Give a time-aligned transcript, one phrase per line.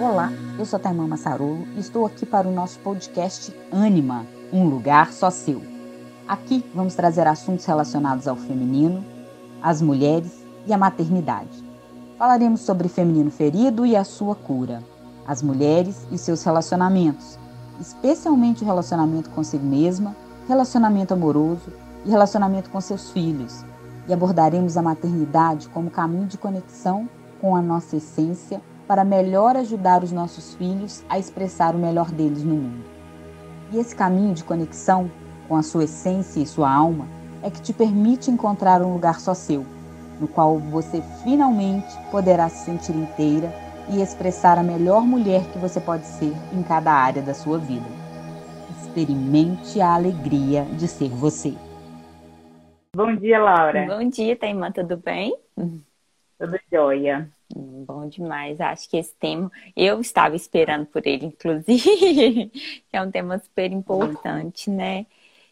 [0.00, 5.12] Olá, eu sou Taimã Massarolo e estou aqui para o nosso podcast Anima, um lugar
[5.12, 5.60] só seu.
[6.28, 9.04] Aqui vamos trazer assuntos relacionados ao feminino,
[9.60, 11.64] às mulheres e à maternidade.
[12.16, 14.84] Falaremos sobre feminino ferido e a sua cura,
[15.26, 17.36] as mulheres e seus relacionamentos,
[17.80, 20.14] especialmente o relacionamento consigo mesma,
[20.46, 21.72] relacionamento amoroso
[22.06, 23.64] e relacionamento com seus filhos.
[24.06, 27.08] E abordaremos a maternidade como caminho de conexão
[27.40, 32.42] com a nossa essência para melhor ajudar os nossos filhos a expressar o melhor deles
[32.42, 32.84] no mundo.
[33.70, 35.10] E esse caminho de conexão
[35.46, 37.06] com a sua essência e sua alma
[37.42, 39.66] é que te permite encontrar um lugar só seu,
[40.18, 43.52] no qual você finalmente poderá se sentir inteira
[43.90, 47.86] e expressar a melhor mulher que você pode ser em cada área da sua vida.
[48.80, 51.54] Experimente a alegria de ser você.
[52.96, 53.86] Bom dia, Laura.
[53.86, 55.38] Bom dia, Taimã, tudo bem?
[56.38, 57.30] Tudo jóia.
[57.54, 58.60] Bom demais.
[58.60, 62.50] Acho que esse tema, eu estava esperando por ele, inclusive,
[62.88, 65.06] que é um tema super importante, né?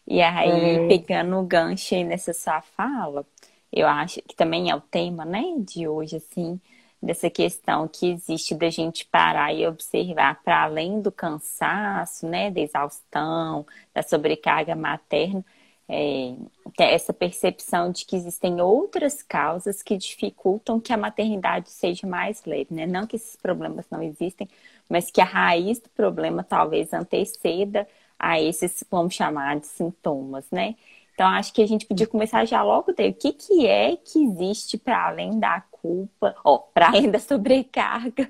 [0.05, 0.87] E aí, é.
[0.87, 3.25] pegando o gancho aí nessa sua fala,
[3.73, 6.59] eu acho que também é o tema, né, de hoje, assim,
[7.01, 12.61] dessa questão que existe da gente parar e observar para além do cansaço, né, da
[12.61, 15.43] exaustão, da sobrecarga materna,
[15.89, 16.35] é,
[16.79, 22.73] essa percepção de que existem outras causas que dificultam que a maternidade seja mais leve,
[22.73, 22.85] né?
[22.85, 24.47] Não que esses problemas não existem,
[24.89, 27.87] mas que a raiz do problema talvez anteceda
[28.19, 30.75] a esses, vamos chamar de sintomas, né?
[31.17, 33.09] Então, acho que a gente podia começar já logo daí.
[33.09, 38.29] O que, que é que existe para além da culpa, ou para além da sobrecarga?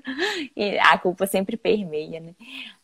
[0.56, 2.34] E a culpa sempre permeia, né?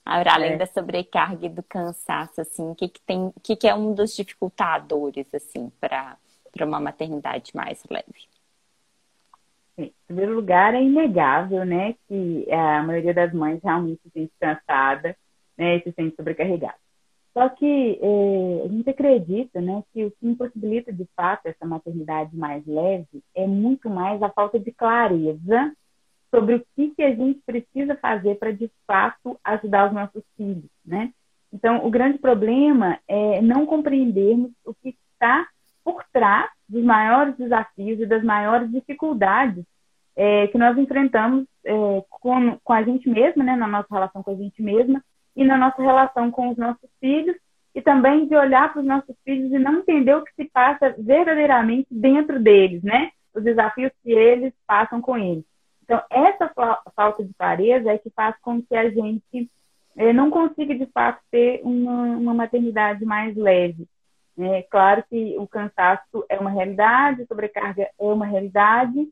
[0.04, 0.56] Para além é.
[0.58, 3.94] da sobrecarga e do cansaço, assim, o que, que tem, o que, que é um
[3.94, 6.18] dos dificultadores, assim, para
[6.60, 8.28] uma maternidade mais leve?
[9.78, 15.16] Em primeiro lugar, é inegável, né, que a maioria das mães realmente se sente cansada,
[15.56, 16.83] né, e se sente sobrecarregada.
[17.34, 22.34] Só que é, a gente acredita né, que o que impossibilita de fato essa maternidade
[22.36, 25.74] mais leve é muito mais a falta de clareza
[26.30, 30.70] sobre o que, que a gente precisa fazer para de fato ajudar os nossos filhos.
[30.86, 31.12] Né?
[31.52, 35.46] Então, o grande problema é não compreendermos o que está
[35.84, 39.64] por trás dos maiores desafios e das maiores dificuldades
[40.16, 41.72] é, que nós enfrentamos é,
[42.08, 45.02] com, com a gente mesma, né, na nossa relação com a gente mesma,
[45.36, 47.36] e na nossa relação com os nossos filhos
[47.74, 50.94] e também de olhar para os nossos filhos e não entender o que se passa
[50.96, 53.10] verdadeiramente dentro deles, né?
[53.34, 55.44] Os desafios que eles passam com eles.
[55.82, 56.50] Então, essa
[56.94, 59.50] falta de clareza é que faz com que a gente
[59.96, 63.86] eh, não consiga, de fato, ter uma, uma maternidade mais leve.
[64.38, 69.08] É claro que o cansaço é uma realidade, sobrecarga é uma realidade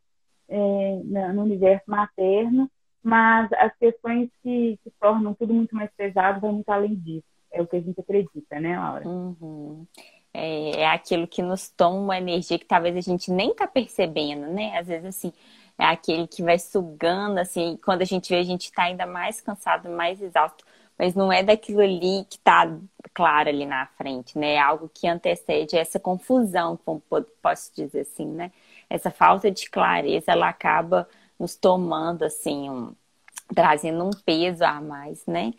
[0.48, 1.00] é,
[1.32, 2.68] no universo materno,
[3.02, 7.24] mas as questões que, que, tornam tudo muito mais pesado vão muito além disso.
[7.50, 9.06] É o que a gente acredita, né, Laura?
[9.06, 9.86] Uhum.
[10.32, 14.46] É, é, aquilo que nos toma uma energia que talvez a gente nem tá percebendo,
[14.46, 14.78] né?
[14.78, 15.32] Às vezes, assim,
[15.78, 19.40] é aquele que vai sugando, assim, quando a gente vê, a gente tá ainda mais
[19.40, 20.64] cansado, mais exausto.
[20.98, 22.70] Mas não é daquilo ali que tá
[23.12, 24.54] claro ali na frente, né?
[24.54, 27.02] É algo que antecede essa confusão, como
[27.42, 28.52] posso dizer assim, né?
[28.88, 31.08] Essa falta de clareza, ela acaba
[31.42, 32.94] nos tomando assim, um,
[33.52, 35.52] trazendo um peso a mais, né?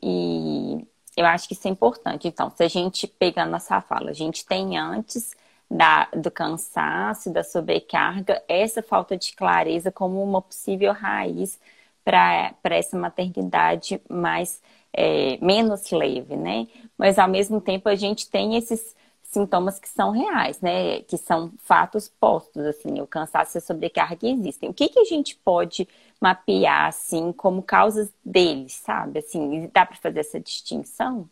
[0.00, 2.28] E eu acho que isso é importante.
[2.28, 5.34] Então, se a gente pegar nossa fala, a gente tem antes
[5.68, 11.58] da, do cansaço, da sobrecarga, essa falta de clareza como uma possível raiz
[12.04, 14.62] para essa maternidade mais
[14.92, 16.68] é, menos leve, né?
[16.96, 18.94] Mas ao mesmo tempo a gente tem esses
[19.36, 21.00] sintomas que são reais, né?
[21.02, 24.70] Que são fatos postos, assim, o cansaço e a sobrecarga existem.
[24.70, 25.86] O que, que a gente pode
[26.18, 29.18] mapear, assim, como causas deles, sabe?
[29.18, 31.28] Assim, dá para fazer essa distinção?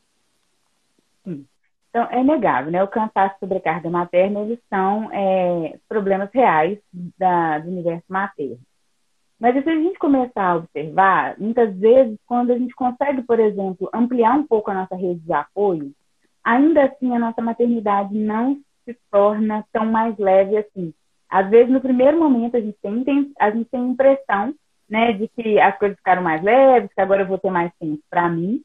[1.24, 1.46] Sim.
[1.88, 2.82] Então, é negável, né?
[2.82, 6.78] O cansaço e sobrecarga materna, eles são é, problemas reais
[7.18, 8.60] da, do universo materno.
[9.40, 13.88] Mas se a gente começar a observar, muitas vezes, quando a gente consegue, por exemplo,
[13.94, 15.92] ampliar um pouco a nossa rede de apoio,
[16.44, 20.92] ainda assim a nossa maternidade não se torna tão mais leve assim.
[21.28, 24.54] Às vezes, no primeiro momento, a gente tem, a gente tem impressão
[24.88, 28.02] né, de que as coisas ficaram mais leves, que agora eu vou ter mais tempo
[28.10, 28.62] para mim.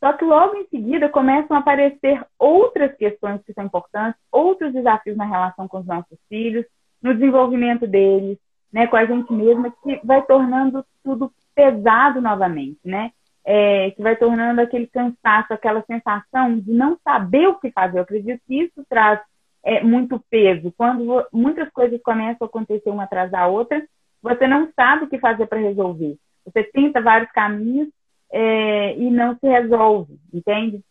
[0.00, 5.16] Só que logo em seguida começam a aparecer outras questões que são importantes, outros desafios
[5.16, 6.64] na relação com os nossos filhos,
[7.02, 8.38] no desenvolvimento deles,
[8.72, 13.10] né, com a gente mesma, que vai tornando tudo pesado novamente, né?
[13.50, 17.96] É, que vai tornando aquele cansaço, aquela sensação de não saber o que fazer.
[17.96, 19.18] Eu acredito que isso traz
[19.64, 20.70] é, muito peso.
[20.76, 23.82] Quando muitas coisas começam a acontecer uma atrás da outra,
[24.22, 26.18] você não sabe o que fazer para resolver.
[26.44, 27.88] Você tenta vários caminhos
[28.30, 30.82] é, e não se resolve, entende?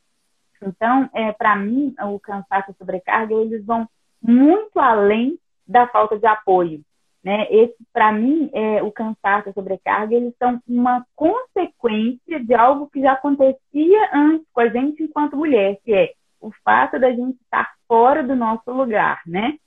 [0.60, 3.88] Então, é, para mim, o cansaço e a sobrecarga, eles vão
[4.20, 5.38] muito além
[5.68, 6.82] da falta de apoio.
[7.24, 7.48] Né?
[7.50, 13.02] Esse, para mim, é, o cansaço a sobrecarga, eles são uma consequência de algo que
[13.02, 17.74] já acontecia antes com a gente enquanto mulher, que é o fato da gente estar
[17.88, 19.58] fora do nosso lugar, né?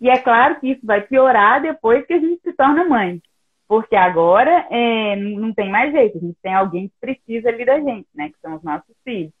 [0.00, 3.20] E é claro que isso vai piorar depois que a gente se torna mãe.
[3.68, 7.80] Porque agora é, não tem mais jeito, a gente tem alguém que precisa ali da
[7.80, 8.28] gente, né?
[8.28, 9.32] Que são os nossos filhos.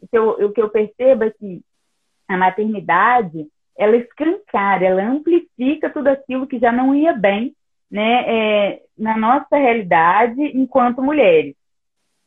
[0.00, 1.62] O que eu, o que eu percebo é que
[2.28, 7.54] a maternidade, ela escancara, ela amplifica tudo aquilo que já não ia bem,
[7.90, 8.24] né?
[8.26, 11.54] É, na nossa realidade enquanto mulheres.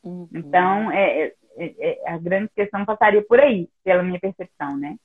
[0.04, 0.28] Uhum.
[0.32, 4.96] Então, é, é, é, a grande questão passaria por aí, pela minha percepção, né?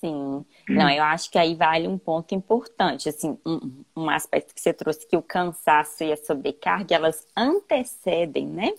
[0.00, 4.60] Sim, não, eu acho que aí vale um ponto importante, assim, um, um aspecto que
[4.60, 8.72] você trouxe, que o cansaço e a sobrecarga, elas antecedem, né,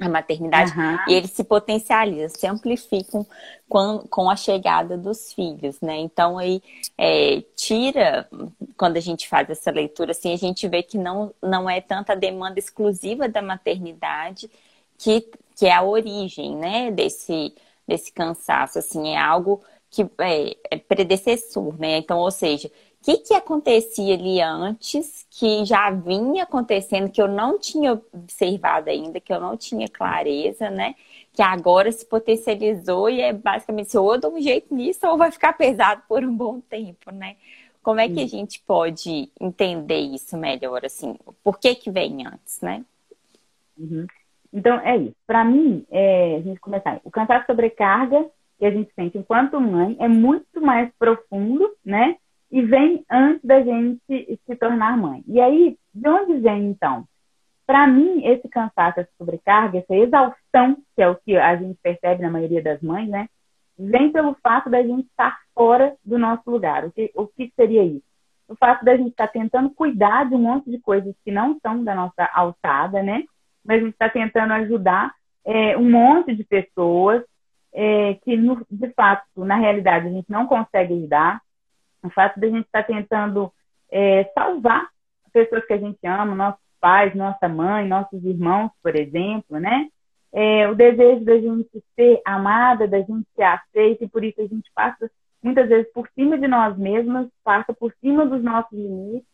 [0.00, 0.98] a maternidade, uhum.
[1.08, 3.26] e eles se potencializam, se amplificam
[3.68, 6.62] com, com a chegada dos filhos, né, então aí
[6.96, 8.28] é, tira,
[8.76, 12.16] quando a gente faz essa leitura, assim, a gente vê que não, não é tanta
[12.16, 14.50] demanda exclusiva da maternidade,
[14.98, 15.26] que,
[15.56, 17.54] que é a origem, né, desse,
[17.86, 21.98] desse cansaço, assim, é algo que é, é predecessor, né?
[21.98, 22.70] Então, ou seja,
[23.02, 29.20] que, que acontecia ali antes, que já vinha acontecendo, que eu não tinha observado ainda,
[29.20, 30.94] que eu não tinha clareza, né?
[31.32, 35.30] Que agora se potencializou e é basicamente, ou eu dou um jeito nisso, ou vai
[35.30, 37.36] ficar pesado por um bom tempo, né?
[37.82, 41.16] Como é que a gente pode entender isso melhor, assim?
[41.42, 42.84] Por que que vem antes, né?
[43.78, 44.06] Uhum.
[44.52, 45.16] Então, é isso.
[45.26, 47.00] Para mim, é, a gente começar.
[47.02, 48.26] O cansaço sobrecarga
[48.58, 52.18] que a gente sente enquanto mãe é muito mais profundo, né?
[52.50, 54.00] E vem antes da gente
[54.46, 55.22] se tornar mãe.
[55.26, 57.04] E aí, de onde vem então?
[57.66, 62.22] Para mim, esse cansaço, essa sobrecarga, essa exaustão, que é o que a gente percebe
[62.22, 63.28] na maioria das mães, né?
[63.78, 66.84] Vem pelo fato da gente estar fora do nosso lugar.
[66.84, 68.04] O que, o que seria isso?
[68.48, 71.84] O fato da gente estar tentando cuidar de um monte de coisas que não são
[71.84, 73.22] da nossa alçada, né?
[73.64, 75.14] Mas a gente está tentando ajudar
[75.44, 77.22] é, um monte de pessoas
[77.72, 81.40] é, que, no, de fato, na realidade, a gente não consegue ajudar.
[82.02, 83.52] O fato de a gente estar tá tentando
[83.90, 84.88] é, salvar
[85.32, 89.88] pessoas que a gente ama, nossos pais, nossa mãe, nossos irmãos, por exemplo, né?
[90.32, 94.46] É, o desejo da gente ser amada, da gente ser aceita, e por isso a
[94.46, 95.10] gente passa
[95.42, 99.28] muitas vezes por cima de nós mesmas, passa por cima dos nossos limites,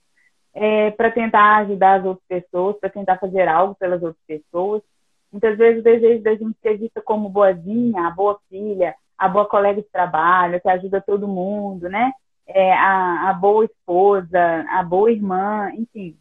[0.54, 4.82] é, para tentar ajudar as outras pessoas, para tentar fazer algo pelas outras pessoas.
[5.30, 9.44] Muitas vezes o desejo da gente ser vista como boazinha, a boa filha, a boa
[9.46, 12.10] colega de trabalho, que ajuda todo mundo, né?
[12.46, 16.16] É, a, a boa esposa, a boa irmã, enfim.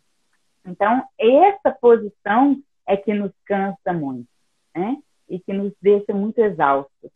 [0.66, 2.58] Então, essa posição
[2.88, 4.28] é que nos cansa muito,
[4.76, 4.98] né?
[5.30, 7.12] E que nos deixa muito exaustos.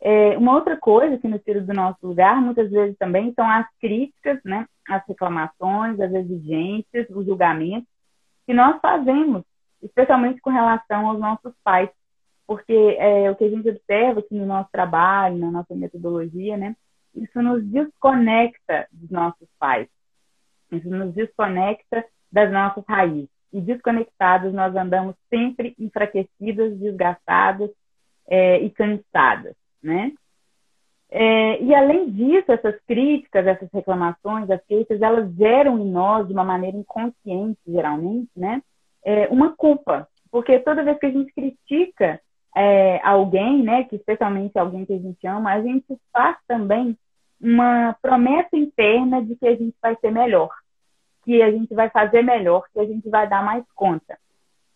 [0.00, 3.66] É, uma outra coisa que nos tira do nosso lugar, muitas vezes também, são as
[3.80, 4.66] críticas, né?
[4.88, 7.88] As reclamações, as exigências, os julgamentos
[8.46, 9.44] que nós fazemos
[9.82, 11.88] especialmente com relação aos nossos pais,
[12.46, 16.76] porque é, o que a gente observa aqui no nosso trabalho, na nossa metodologia, né,
[17.14, 19.88] isso nos desconecta dos nossos pais,
[20.70, 23.28] isso nos desconecta das nossas raízes.
[23.52, 27.70] E desconectados, nós andamos sempre enfraquecidas, desgastadas
[28.28, 30.12] é, e cansadas, né?
[31.12, 36.32] É, e além disso, essas críticas, essas reclamações, as queixas, elas geram em nós, de
[36.32, 38.62] uma maneira inconsciente, geralmente, né?
[39.04, 42.20] é, uma culpa, porque toda vez que a gente critica
[42.56, 46.96] é, alguém, né, que especialmente alguém que a gente ama, a gente faz também
[47.40, 50.50] uma promessa interna de que a gente vai ser melhor,
[51.24, 54.18] que a gente vai fazer melhor, que a gente vai dar mais conta.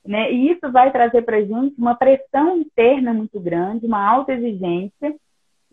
[0.05, 0.33] Né?
[0.33, 5.15] E isso vai trazer para a gente uma pressão interna muito grande, uma alta exigência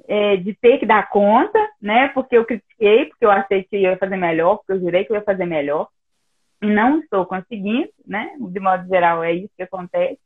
[0.08, 2.08] é, de ter que dar conta, né?
[2.10, 5.18] Porque eu critiquei, porque eu achei que ia fazer melhor, porque eu jurei que eu
[5.18, 5.90] ia fazer melhor
[6.62, 8.36] não estou conseguindo, né?
[8.40, 10.20] De modo geral, é isso que acontece.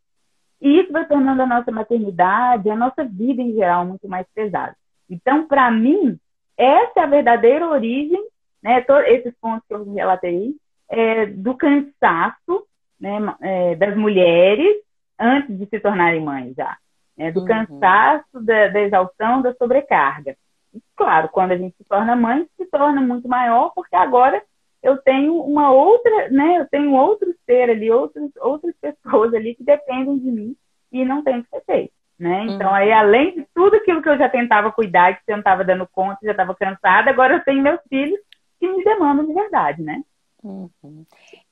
[0.62, 4.76] E isso vai tornando a nossa maternidade, a nossa vida em geral, muito mais pesada.
[5.10, 6.18] Então, para mim,
[6.58, 8.22] essa é a verdadeira origem,
[8.64, 8.82] né?
[8.82, 10.56] Todos esses pontos que eu relatei,
[10.90, 12.66] é, do cansaço
[13.00, 14.78] né, é, das mulheres
[15.20, 16.78] antes de se tornarem mães já.
[17.18, 17.46] Né, do uhum.
[17.46, 20.36] cansaço, da, da exaustão, da sobrecarga.
[20.74, 24.44] E, claro, quando a gente se torna mãe, se torna muito maior, porque agora
[24.86, 26.60] eu tenho uma outra, né?
[26.60, 30.56] Eu tenho outro ser ali, outros, outras pessoas ali que dependem de mim
[30.92, 32.46] e não tem que ser feito, né?
[32.48, 32.75] Então, uhum.
[32.75, 35.88] aí, além de tudo aquilo que eu já tentava cuidar, que eu não estava dando
[35.88, 38.20] conta, já estava cansada, agora eu tenho meus filhos
[38.60, 40.04] que me demandam de verdade, né?
[40.44, 41.04] Uhum.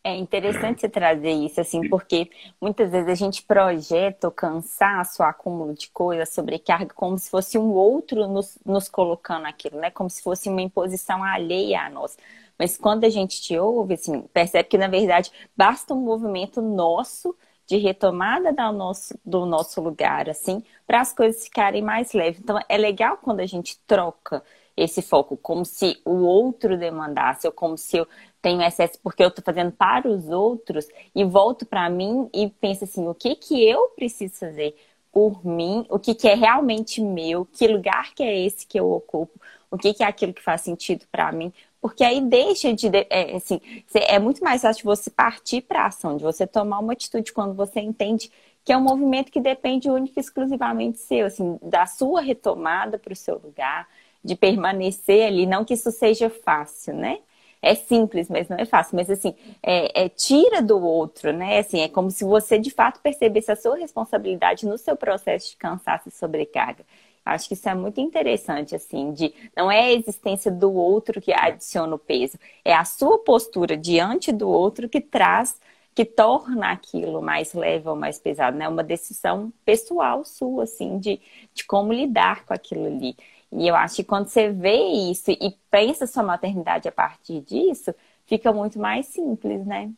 [0.03, 2.29] É interessante você trazer isso, assim, porque
[2.61, 7.57] muitas vezes a gente projeta o cansaço, o acúmulo de coisas, sobrecarga, como se fosse
[7.57, 9.89] um outro nos, nos colocando aquilo, né?
[9.89, 12.15] Como se fosse uma imposição alheia a nós.
[12.57, 17.35] Mas quando a gente te ouve, assim, percebe que, na verdade, basta um movimento nosso
[17.65, 22.39] de retomada do nosso, do nosso lugar, assim, para as coisas ficarem mais leves.
[22.39, 24.43] Então, é legal quando a gente troca
[24.75, 28.07] esse foco, como se o outro demandasse, ou como se eu
[28.41, 32.83] tenho excesso porque eu estou fazendo para os outros, e volto para mim e penso
[32.83, 34.75] assim, o que que eu preciso fazer
[35.11, 38.91] por mim, o que que é realmente meu, que lugar que é esse que eu
[38.91, 39.39] ocupo,
[39.73, 41.51] o que que é aquilo que faz sentido para mim,
[41.81, 43.59] porque aí deixa de, é, assim,
[43.95, 47.55] é muito mais fácil você partir para a ação, de você tomar uma atitude quando
[47.55, 48.31] você entende
[48.63, 53.13] que é um movimento que depende único e exclusivamente seu, assim, da sua retomada para
[53.13, 53.87] o seu lugar,
[54.23, 57.19] de permanecer ali, não que isso seja fácil, né?
[57.61, 58.95] É simples, mas não é fácil.
[58.95, 61.57] Mas assim, é, é, tira do outro, né?
[61.59, 65.57] Assim, é como se você de fato percebesse a sua responsabilidade no seu processo de
[65.57, 66.85] cansaço e sobrecarga.
[67.25, 71.31] Acho que isso é muito interessante, assim, de não é a existência do outro que
[71.31, 75.57] adiciona o peso, é a sua postura diante do outro que traz,
[75.95, 78.67] que torna aquilo mais leve ou mais pesado, né?
[78.67, 81.21] Uma decisão pessoal sua, assim, de,
[81.53, 83.15] de como lidar com aquilo ali.
[83.51, 84.75] E eu acho que quando você vê
[85.11, 87.93] isso e pensa sua maternidade a partir disso,
[88.25, 89.91] fica muito mais simples, né?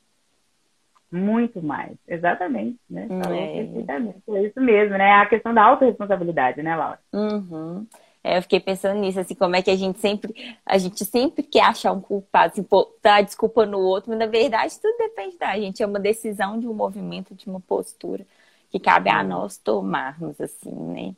[1.16, 3.08] Muito mais, exatamente, né?
[3.88, 4.36] É.
[4.36, 5.14] é isso mesmo, né?
[5.14, 7.00] A questão da autorresponsabilidade, né, Laura?
[7.14, 7.88] Uhum.
[8.22, 11.44] É, eu fiquei pensando nisso, assim, como é que a gente sempre, a gente sempre
[11.44, 15.38] quer achar um culpado, assim, pô, tá desculpa no outro, mas na verdade tudo depende
[15.38, 18.26] da gente, é uma decisão de um movimento, de uma postura
[18.72, 21.16] que cabe a nós tomarmos, assim, né?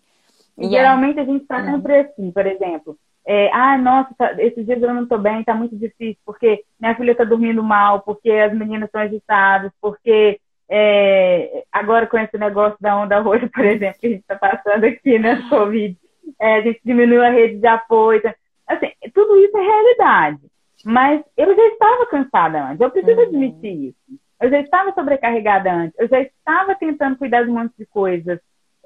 [0.57, 2.97] E geralmente a gente está sempre assim, por exemplo.
[3.29, 6.95] É, ah, nossa, tá, esses dias eu não estou bem, está muito difícil, porque minha
[6.95, 12.77] filha está dormindo mal, porque as meninas estão agitadas, porque é, agora com esse negócio
[12.79, 15.97] da onda roxa, por exemplo, que a gente está passando aqui na né, Covid,
[16.39, 18.19] é, a gente diminuiu a rede de apoio.
[18.19, 18.33] Então,
[18.65, 20.39] assim, tudo isso é realidade.
[20.85, 23.27] Mas eu já estava cansada antes, eu preciso uhum.
[23.27, 24.19] admitir isso.
[24.39, 28.39] Eu já estava sobrecarregada antes, eu já estava tentando cuidar de um monte de coisas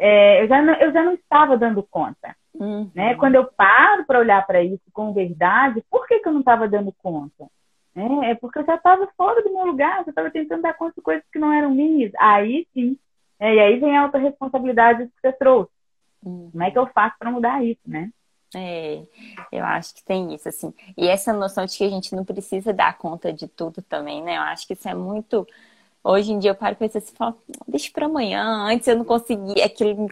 [0.03, 2.35] é, eu, já não, eu já não estava dando conta.
[2.53, 2.91] Uhum.
[2.93, 3.15] Né?
[3.15, 6.67] Quando eu paro para olhar para isso com verdade, por que, que eu não estava
[6.67, 7.47] dando conta?
[7.95, 10.93] É, é porque eu já estava fora do meu lugar, eu estava tentando dar conta
[10.95, 12.11] de coisas que não eram minhas.
[12.17, 12.97] Aí sim.
[13.39, 15.71] É, e aí vem a autorresponsabilidade que você trouxe.
[16.23, 16.49] Uhum.
[16.51, 18.09] Como é que eu faço para mudar isso, né?
[18.53, 19.01] É,
[19.51, 20.73] eu acho que tem isso, assim.
[20.97, 24.37] E essa noção de que a gente não precisa dar conta de tudo também, né?
[24.37, 25.47] Eu acho que isso é muito
[26.03, 28.43] Hoje em dia eu paro e penso assim, falo, deixa para amanhã.
[28.67, 30.07] Antes eu não conseguia aquilo,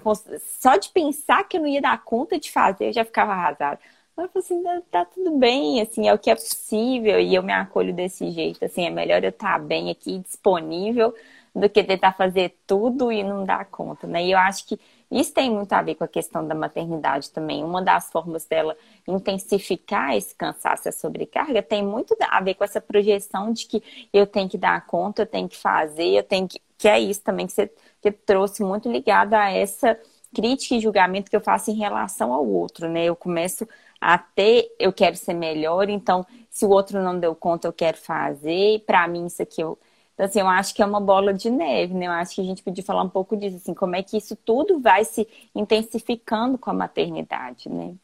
[0.59, 3.79] só de pensar que eu não ia dar conta de fazer, eu já ficava arrasada.
[4.13, 7.33] Agora eu falo assim, tá, tá tudo bem, assim, é o que é possível e
[7.33, 11.15] eu me acolho desse jeito, assim, é melhor eu estar tá bem aqui, disponível,
[11.55, 14.23] do que tentar fazer tudo e não dar conta, né?
[14.25, 14.79] E eu acho que
[15.11, 17.63] isso tem muito a ver com a questão da maternidade também.
[17.63, 22.79] Uma das formas dela intensificar esse cansaço, essa sobrecarga, tem muito a ver com essa
[22.79, 26.61] projeção de que eu tenho que dar conta, eu tenho que fazer, eu tenho que.
[26.77, 27.69] Que é isso também que você
[28.01, 29.99] que trouxe muito ligado a essa
[30.33, 33.03] crítica e julgamento que eu faço em relação ao outro, né?
[33.03, 33.67] Eu começo
[33.99, 37.97] a ter, eu quero ser melhor, então se o outro não deu conta, eu quero
[37.97, 39.77] fazer, para mim isso aqui eu
[40.19, 42.07] então, assim, eu acho que é uma bola de neve, né?
[42.07, 44.35] Eu acho que a gente podia falar um pouco disso, assim, como é que isso
[44.35, 47.95] tudo vai se intensificando com a maternidade, né?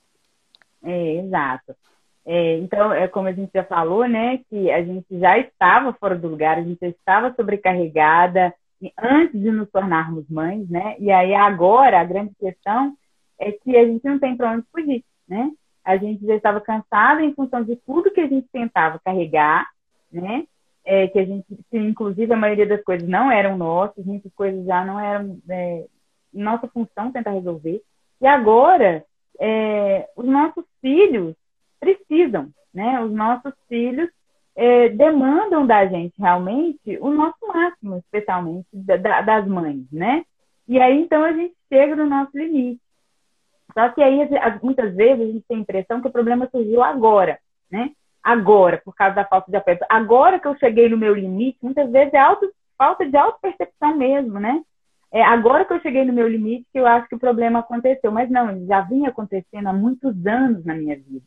[0.81, 1.75] É, exato.
[2.25, 6.17] É, então, é como a gente já falou, né, que a gente já estava fora
[6.17, 8.53] do lugar, a gente já estava sobrecarregada
[8.97, 10.95] antes de nos tornarmos mães, né?
[10.99, 12.95] E aí agora a grande questão
[13.37, 15.51] é que a gente não tem para onde fugir, né?
[15.83, 19.67] A gente já estava cansada em função de tudo que a gente tentava carregar,
[20.09, 20.45] né?
[20.85, 24.63] É, que a gente, que inclusive a maioria das coisas não eram nossas, muitas coisas
[24.65, 25.85] já não eram é,
[26.33, 27.81] nossa função tentar resolver.
[28.21, 29.03] E agora,
[29.39, 31.35] é, os nossos filhos
[31.79, 33.01] precisam, né?
[33.01, 34.09] Os nossos filhos
[34.55, 40.23] é, demandam da gente realmente o nosso máximo, especialmente da, das mães, né?
[40.67, 42.81] E aí, então, a gente chega no nosso limite.
[43.73, 44.17] Só que aí,
[44.63, 47.37] muitas vezes, a gente tem a impressão que o problema surgiu agora,
[47.69, 47.91] né?
[48.25, 49.77] Agora, por causa da falta de apoio.
[49.87, 54.39] Agora que eu cheguei no meu limite, muitas vezes é auto, falta de auto-percepção mesmo,
[54.39, 54.63] né?
[55.13, 58.11] É agora que eu cheguei no meu limite que eu acho que o problema aconteceu.
[58.11, 61.23] Mas não, ele já vinha acontecendo há muitos anos na minha vida.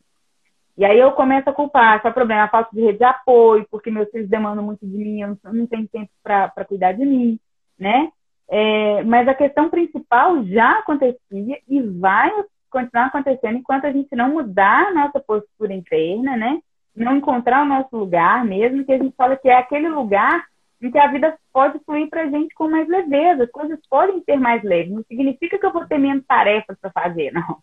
[0.77, 3.89] E aí eu começo a culpar, só problema, a falta de rede de apoio, porque
[3.89, 7.39] meus filhos demandam muito de mim, eu não, tenho tempo para cuidar de mim,
[7.77, 8.09] né?
[8.49, 12.31] É, mas a questão principal já acontecia e vai
[12.69, 16.61] continuar acontecendo enquanto a gente não mudar a nossa postura interna, né?
[16.95, 20.45] Não encontrar o nosso lugar mesmo, que a gente fala que é aquele lugar
[20.81, 24.21] em que a vida pode fluir para a gente com mais leveza, as coisas podem
[24.23, 24.93] ser mais leves.
[24.93, 27.57] Não significa que eu vou ter menos tarefas para fazer, não.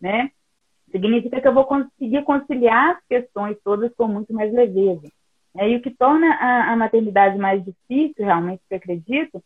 [0.00, 0.30] Né?
[0.90, 5.08] Significa que eu vou conseguir conciliar as questões todas com muito mais leveza.
[5.56, 9.42] E o que torna a, a maternidade mais difícil, realmente, que eu acredito,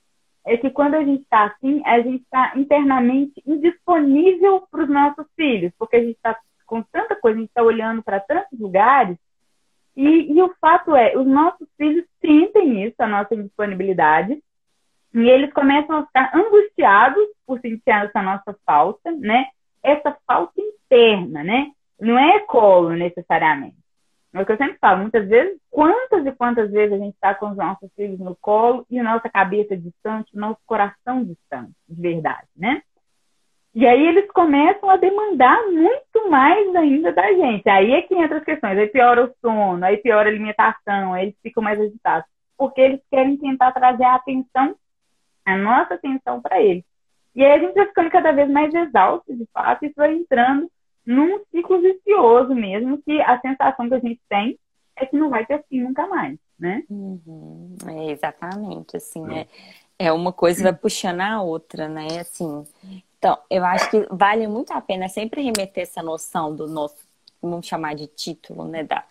[0.47, 5.27] é que quando a gente está assim, a gente está internamente indisponível para os nossos
[5.37, 9.17] filhos, porque a gente está com tanta coisa, a gente está olhando para tantos lugares
[9.97, 14.41] e, e, o fato é, os nossos filhos sentem isso, a nossa indisponibilidade,
[15.13, 19.47] e eles começam a ficar angustiados por sentir essa nossa falta, né?
[19.83, 21.73] Essa falta interna, né?
[21.99, 23.75] Não é colo necessariamente.
[24.33, 27.35] É o que eu sempre falo, muitas vezes, quantas e quantas vezes a gente está
[27.35, 31.73] com os nossos filhos no colo e a nossa cabeça distante, o nosso coração distante,
[31.89, 32.83] de verdade, né?
[33.75, 37.69] E aí eles começam a demandar muito mais ainda da gente.
[37.69, 38.79] Aí é que entra as questões.
[38.79, 42.29] Aí piora o sono, aí piora a alimentação, aí eles ficam mais agitados.
[42.57, 44.75] Porque eles querem tentar trazer a atenção,
[45.45, 46.85] a nossa atenção para eles.
[47.35, 50.13] E aí a gente vai ficando cada vez mais exausto, de fato, e isso vai
[50.13, 50.69] entrando
[51.07, 54.59] num ciclo vicioso mesmo, que a sensação que a gente tem
[54.97, 56.83] é que não vai ter fim nunca mais, né?
[56.91, 57.77] Uhum.
[57.87, 59.47] É, exatamente, assim, é,
[59.99, 62.07] é uma coisa vai puxando a outra, né?
[62.21, 62.65] Assim,
[63.19, 66.97] então, eu acho que vale muito a pena sempre remeter essa noção do nosso,
[67.43, 69.05] vamos chamar de título, né, da,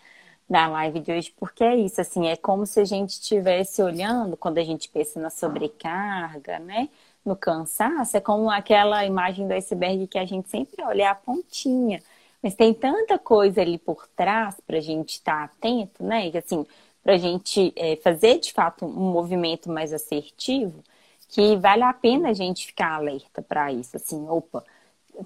[0.49, 4.37] da live de hoje, porque é isso, assim, é como se a gente estivesse olhando,
[4.37, 6.89] quando a gente pensa na sobrecarga, né,
[7.25, 11.15] no cansaço, é como aquela imagem do iceberg que a gente sempre olha é a
[11.15, 12.01] pontinha,
[12.41, 16.37] mas tem tanta coisa ali por trás para a gente estar tá atento, né, que
[16.37, 16.65] assim,
[17.03, 20.81] para a gente é, fazer de fato um movimento mais assertivo,
[21.27, 24.63] que vale a pena a gente ficar alerta para isso, assim, opa,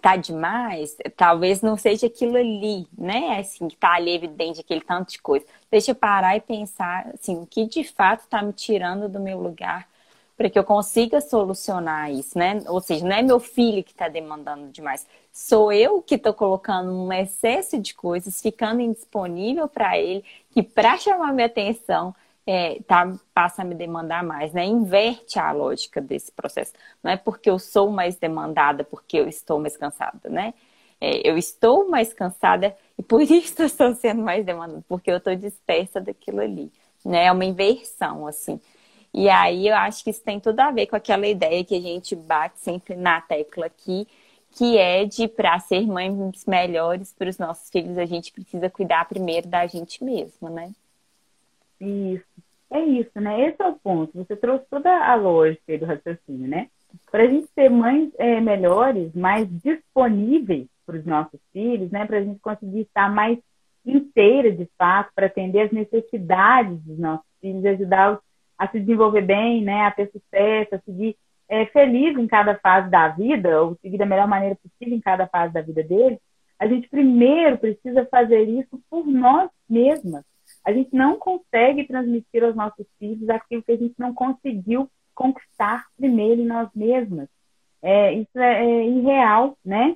[0.02, 3.40] tá demais, talvez não seja aquilo ali, né?
[3.40, 5.46] Assim, que tá ali evidente aquele tanto de coisa.
[5.70, 9.40] Deixa eu parar e pensar, assim, o que de fato tá me tirando do meu
[9.40, 9.88] lugar
[10.38, 12.64] para que eu consiga solucionar isso, né?
[12.68, 16.92] Ou seja, não é meu filho que está demandando demais, sou eu que estou colocando
[16.92, 23.14] um excesso de coisas, ficando indisponível para ele, que para chamar minha atenção é, tá,
[23.34, 24.66] passa a me demandar mais, né?
[24.66, 26.74] Inverte a lógica desse processo.
[27.04, 30.54] Não é porque eu sou mais demandada, porque eu estou mais cansada, né?
[31.00, 35.36] É, eu estou mais cansada e por isso estou sendo mais demandada, porque eu estou
[35.36, 36.72] dispersa daquilo ali,
[37.06, 37.26] né?
[37.26, 38.60] É uma inversão, assim.
[39.14, 41.82] E aí eu acho que isso tem tudo a ver com aquela ideia que a
[41.82, 44.08] gente bate sempre na tecla aqui,
[44.52, 49.08] que é de para ser mães melhores para os nossos filhos, a gente precisa cuidar
[49.08, 50.74] primeiro da gente mesma, né?
[51.82, 52.26] Isso.
[52.70, 53.50] É isso, né?
[53.50, 54.18] Esse é o ponto.
[54.18, 56.70] Você trouxe toda a lógica do raciocínio, né?
[57.12, 62.06] Para a gente ser mães é, melhores, mais disponíveis para os nossos filhos, né?
[62.06, 63.38] Para a gente conseguir estar mais
[63.86, 68.20] inteira, de fato, para atender as necessidades dos nossos filhos, ajudá-los
[68.58, 69.82] a se desenvolver bem, né?
[69.88, 71.18] A ter sucesso, a seguir
[71.50, 75.28] é, feliz em cada fase da vida, ou seguir da melhor maneira possível em cada
[75.28, 76.20] fase da vida deles.
[76.58, 80.24] A gente primeiro precisa fazer isso por nós mesmas
[80.64, 85.86] a gente não consegue transmitir aos nossos filhos aquilo que a gente não conseguiu conquistar
[85.98, 87.28] primeiro em nós mesmas.
[87.82, 89.96] É, isso é, é irreal, né?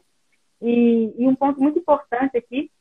[0.62, 2.72] E, e, um ponto muito importante aqui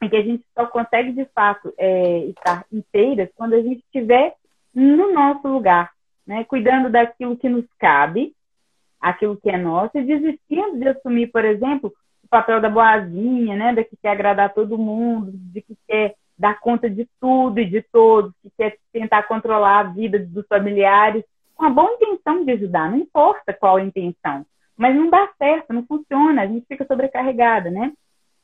[0.00, 4.34] é que a gente só consegue, de fato, é, estar inteiras quando a gente estiver
[4.72, 5.90] no nosso lugar,
[6.26, 6.44] né?
[6.44, 8.34] Cuidando daquilo que nos cabe,
[9.00, 13.74] aquilo que é nosso, e desistindo de assumir, por exemplo, o papel da boazinha, né?
[13.74, 17.82] Da que quer agradar todo mundo, de que quer dar conta de tudo e de
[17.82, 22.90] todos, que quer tentar controlar a vida dos familiares, com a boa intenção de ajudar,
[22.90, 24.44] não importa qual a intenção.
[24.76, 27.92] Mas não dá certo, não funciona, a gente fica sobrecarregada, né?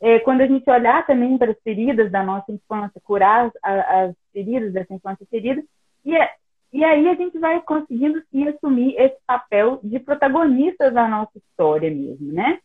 [0.00, 4.14] É, quando a gente olhar também para as feridas da nossa infância, curar as, as
[4.32, 5.62] feridas dessa infância ferida,
[6.04, 6.30] e, é,
[6.72, 11.90] e aí a gente vai conseguindo sim assumir esse papel de protagonistas da nossa história
[11.90, 12.58] mesmo, né?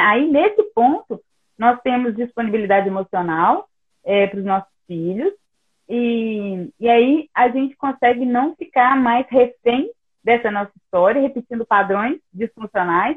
[0.00, 1.20] Aí, nesse ponto,
[1.58, 3.68] nós temos disponibilidade emocional,
[4.04, 5.32] é, para os nossos filhos.
[5.88, 9.90] E, e aí a gente consegue não ficar mais refém
[10.22, 13.16] dessa nossa história, repetindo padrões disfuncionais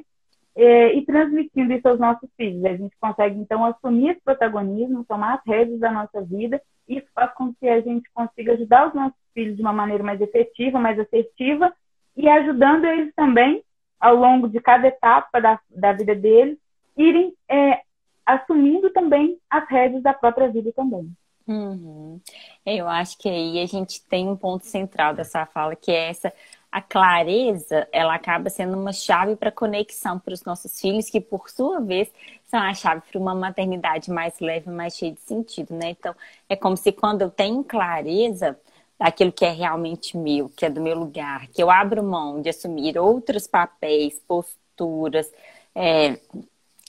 [0.55, 2.63] é, e transmitindo isso aos nossos filhos.
[2.65, 7.07] A gente consegue, então, assumir esse protagonismo, tomar as rédeas da nossa vida, e isso
[7.13, 10.79] faz com que a gente consiga ajudar os nossos filhos de uma maneira mais efetiva,
[10.79, 11.73] mais assertiva,
[12.15, 13.61] e ajudando eles também,
[13.99, 16.57] ao longo de cada etapa da, da vida deles,
[16.97, 17.81] irem é,
[18.25, 21.11] assumindo também as rédeas da própria vida também.
[21.47, 22.19] Uhum.
[22.65, 26.33] Eu acho que aí a gente tem um ponto central dessa fala, que é essa
[26.75, 31.49] a clareza, ela acaba sendo uma chave para conexão para os nossos filhos, que por
[31.49, 32.11] sua vez
[32.47, 35.91] são a chave para uma maternidade mais leve, mais cheia de sentido, né?
[35.91, 36.13] Então,
[36.49, 38.59] é como se quando eu tenho clareza
[38.99, 42.49] daquilo que é realmente meu, que é do meu lugar, que eu abro mão de
[42.49, 45.31] assumir outros papéis, posturas,
[45.73, 46.19] é,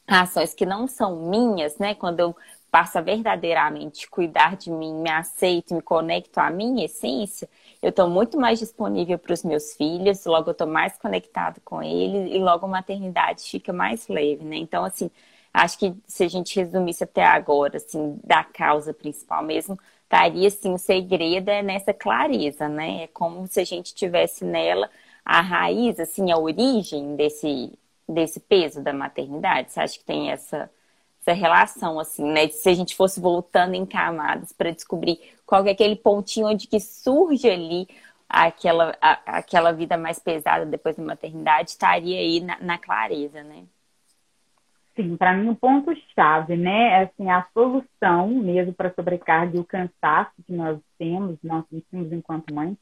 [0.07, 1.95] ações que não são minhas, né?
[1.95, 2.37] Quando eu
[2.71, 7.49] passo a verdadeiramente cuidar de mim, me aceito, me conecto à minha essência,
[7.83, 11.83] eu estou muito mais disponível para os meus filhos, logo eu estou mais conectado com
[11.83, 14.57] eles e logo a maternidade fica mais leve, né?
[14.57, 15.11] Então, assim,
[15.53, 20.73] acho que se a gente resumisse até agora, assim, da causa principal mesmo, estaria, assim,
[20.75, 23.05] o segredo é nessa clareza, né?
[23.05, 24.91] É como se a gente tivesse nela
[25.25, 27.73] a raiz, assim, a origem desse,
[28.09, 29.73] desse peso da maternidade.
[29.73, 30.71] Você acha que tem essa
[31.27, 32.47] essa relação, assim, né?
[32.49, 36.79] Se a gente fosse voltando em camadas para descobrir qual é aquele pontinho onde que
[36.79, 37.89] surge ali
[38.29, 43.65] aquela, a, aquela vida mais pesada depois da maternidade, estaria aí na, na clareza, né?
[44.95, 49.61] Sim, para mim o um ponto-chave, né, é assim, a solução mesmo para sobrecarga e
[49.61, 52.79] o cansaço que nós temos, nós sentimos enquanto mães,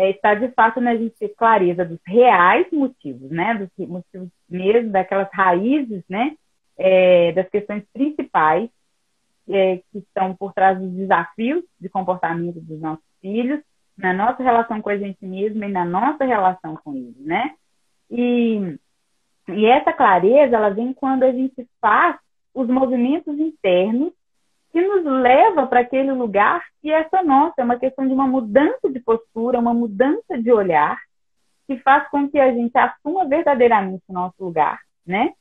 [0.00, 4.90] é estar de fato na gente ter clareza dos reais motivos, né, dos motivos mesmo,
[4.90, 6.34] daquelas raízes, né,
[6.78, 8.70] é, das questões principais
[9.46, 13.60] é, que estão por trás dos desafios de comportamento dos nossos filhos,
[13.96, 17.54] na nossa relação com a gente mesma e na nossa relação com eles, né?
[18.10, 18.78] E,
[19.48, 22.16] e essa clareza, ela vem quando a gente faz
[22.54, 24.12] os movimentos internos
[24.72, 27.54] que nos leva para aquele lugar que é só nosso.
[27.58, 30.98] É uma questão de uma mudança de postura, uma mudança de olhar,
[31.66, 35.32] que faz com que a gente assuma verdadeiramente o nosso lugar, né?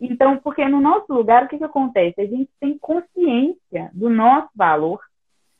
[0.00, 2.20] Então, porque no nosso lugar, o que, que acontece?
[2.20, 5.00] A gente tem consciência do nosso valor,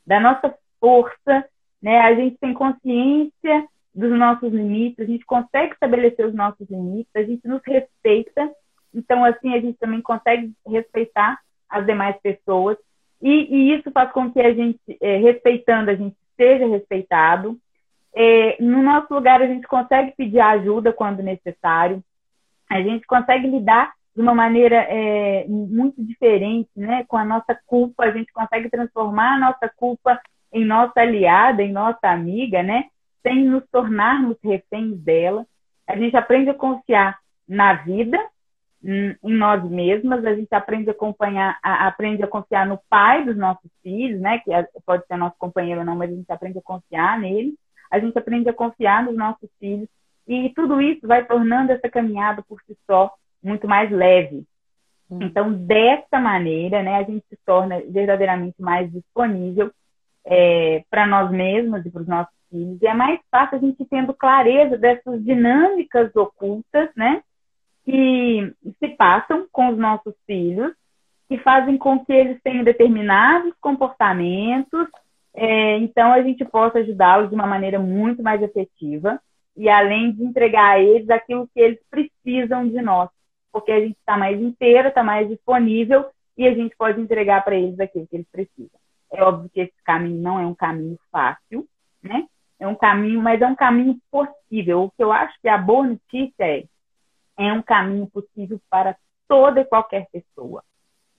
[0.06, 1.44] da nossa força,
[1.80, 2.00] né?
[2.00, 7.22] A gente tem consciência dos nossos limites, a gente consegue estabelecer os nossos limites, a
[7.22, 8.50] gente nos respeita.
[8.94, 12.76] Então, assim, a gente também consegue respeitar as demais pessoas.
[13.22, 17.58] E, e isso faz com que a gente, é, respeitando, a gente seja respeitado.
[18.14, 22.02] É, no nosso lugar, a gente consegue pedir ajuda quando necessário.
[22.70, 27.04] A gente consegue lidar de uma maneira é, muito diferente, né?
[27.06, 30.18] Com a nossa culpa, a gente consegue transformar a nossa culpa
[30.52, 32.84] em nossa aliada, em nossa amiga, né?
[33.22, 35.46] Sem nos tornarmos reféns dela.
[35.86, 38.18] A gente aprende a confiar na vida,
[38.88, 43.36] em nós mesmas, a gente aprende a acompanhar, a, aprende a confiar no pai dos
[43.36, 44.38] nossos filhos, né?
[44.38, 47.54] Que é, pode ser nosso companheiro ou não, mas a gente aprende a confiar nele.
[47.90, 49.88] A gente aprende a confiar nos nossos filhos.
[50.28, 54.44] E tudo isso vai tornando essa caminhada por si só muito mais leve.
[55.10, 55.18] Hum.
[55.22, 59.70] Então, dessa maneira, né, a gente se torna verdadeiramente mais disponível
[60.24, 62.80] é, para nós mesmos e para os nossos filhos.
[62.80, 67.22] E é mais fácil a gente tendo clareza dessas dinâmicas ocultas, né,
[67.86, 70.74] que se passam com os nossos filhos,
[71.28, 74.86] que fazem com que eles tenham determinados comportamentos.
[75.34, 79.18] É, então, a gente possa ajudá-los de uma maneira muito mais efetiva
[79.56, 83.08] e além de entregar a eles aquilo que eles precisam de nós
[83.56, 86.04] porque a gente está mais inteiro, está mais disponível
[86.36, 88.78] e a gente pode entregar para eles aquilo que eles precisam.
[89.10, 91.66] É óbvio que esse caminho não é um caminho fácil,
[92.02, 92.26] né?
[92.60, 94.82] É um caminho, mas é um caminho possível.
[94.82, 96.64] O que eu acho que a boa notícia é,
[97.38, 98.96] é um caminho possível para
[99.28, 100.62] toda e qualquer pessoa.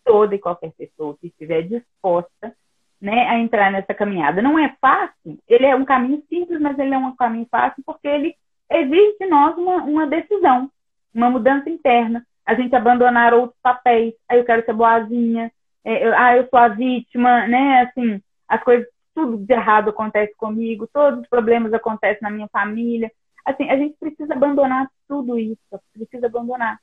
[0.04, 2.56] Toda e qualquer pessoa que estiver disposta
[3.00, 4.42] né, a entrar nessa caminhada.
[4.42, 8.08] Não é fácil, ele é um caminho simples, mas ele é um caminho fácil porque
[8.08, 8.36] ele
[8.72, 10.70] exige de nós uma, uma decisão
[11.18, 14.14] uma mudança interna, a gente abandonar outros papéis.
[14.30, 15.52] Aí eu quero ser boazinha,
[15.84, 17.82] é, eu, ah, eu sou a vítima, né?
[17.82, 23.12] Assim, as coisas, tudo de errado acontece comigo, todos os problemas acontecem na minha família.
[23.48, 25.58] Assim, a gente precisa abandonar tudo isso,
[25.94, 26.78] precisa abandonar.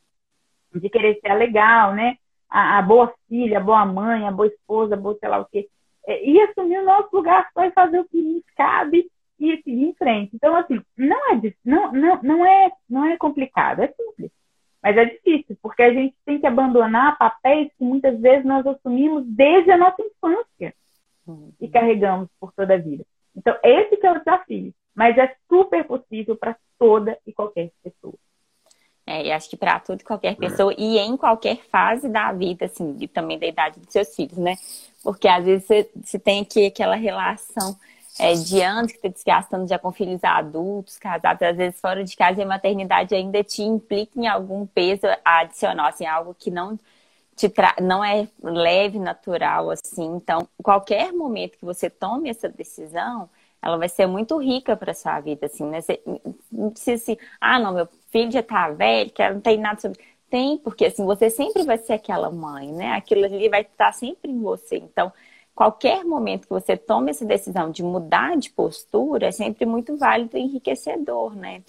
[0.74, 2.16] De querer ser legal, né?
[2.48, 5.44] A, a, boa filha, a boa mãe, a boa esposa, a boa sei lá o
[5.44, 5.68] quê.
[6.07, 9.85] É, e assumir o nosso lugar só e fazer o que nos cabe e seguir
[9.85, 10.35] em frente.
[10.35, 14.31] Então, assim, não é, não, não, não é, não é complicado, é simples.
[14.83, 19.27] Mas é difícil, porque a gente tem que abandonar papéis que muitas vezes nós assumimos
[19.27, 20.74] desde a nossa infância
[21.27, 21.53] uhum.
[21.61, 23.05] e carregamos por toda a vida.
[23.37, 24.72] Então, esse que é o desafio.
[24.94, 28.14] Mas é super possível para toda e qualquer pessoa.
[29.07, 32.64] É, e acho que para toda e qualquer pessoa e em qualquer fase da vida,
[32.66, 34.57] assim, e também da idade dos seus filhos, né?
[35.02, 37.76] Porque às vezes você, você tem aqui aquela relação
[38.18, 42.16] é, de anos que está desgastando já com filhos adultos, casados, às vezes fora de
[42.16, 46.78] casa, e a maternidade ainda te implica em algum peso adicional, assim, algo que não
[47.37, 47.74] te tra...
[47.83, 50.16] não é leve, natural, assim.
[50.16, 53.28] Então, qualquer momento que você tome essa decisão,
[53.64, 55.81] ela vai ser muito rica para sua vida, assim, né?
[55.81, 56.00] Você
[56.53, 59.98] não precisa assim, ah, não, meu filho já tá velho, que não tem nada sobre.
[60.29, 62.92] Tem, porque assim, você sempre vai ser aquela mãe, né?
[62.92, 64.77] Aquilo ali vai estar sempre em você.
[64.77, 65.11] Então,
[65.55, 70.37] qualquer momento que você tome essa decisão de mudar de postura é sempre muito válido
[70.37, 71.62] e enriquecedor, né?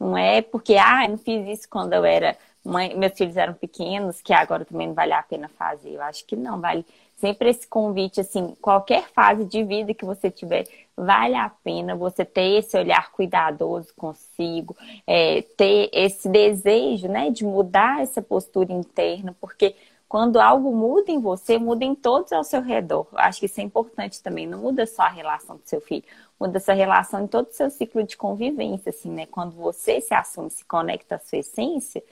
[0.00, 3.54] Não é porque, ah, eu não fiz isso quando eu era mãe, meus filhos eram
[3.54, 5.90] pequenos, que agora também não vale a pena fazer.
[5.90, 6.84] Eu acho que não, vale
[7.22, 12.24] sempre esse convite, assim, qualquer fase de vida que você tiver, vale a pena você
[12.24, 19.36] ter esse olhar cuidadoso consigo, é, ter esse desejo, né, de mudar essa postura interna,
[19.40, 19.76] porque
[20.08, 23.06] quando algo muda em você, muda em todos ao seu redor.
[23.14, 26.04] Acho que isso é importante também, não muda só a relação do seu filho,
[26.40, 29.26] muda essa relação em todo o seu ciclo de convivência, assim, né?
[29.26, 32.02] Quando você se assume, se conecta à sua essência,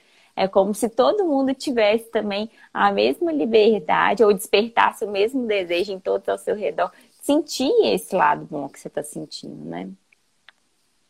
[0.41, 5.93] é como se todo mundo tivesse também a mesma liberdade ou despertasse o mesmo desejo
[5.93, 6.91] em todos ao seu redor.
[7.21, 9.91] Sentir esse lado bom que você está sentindo, né?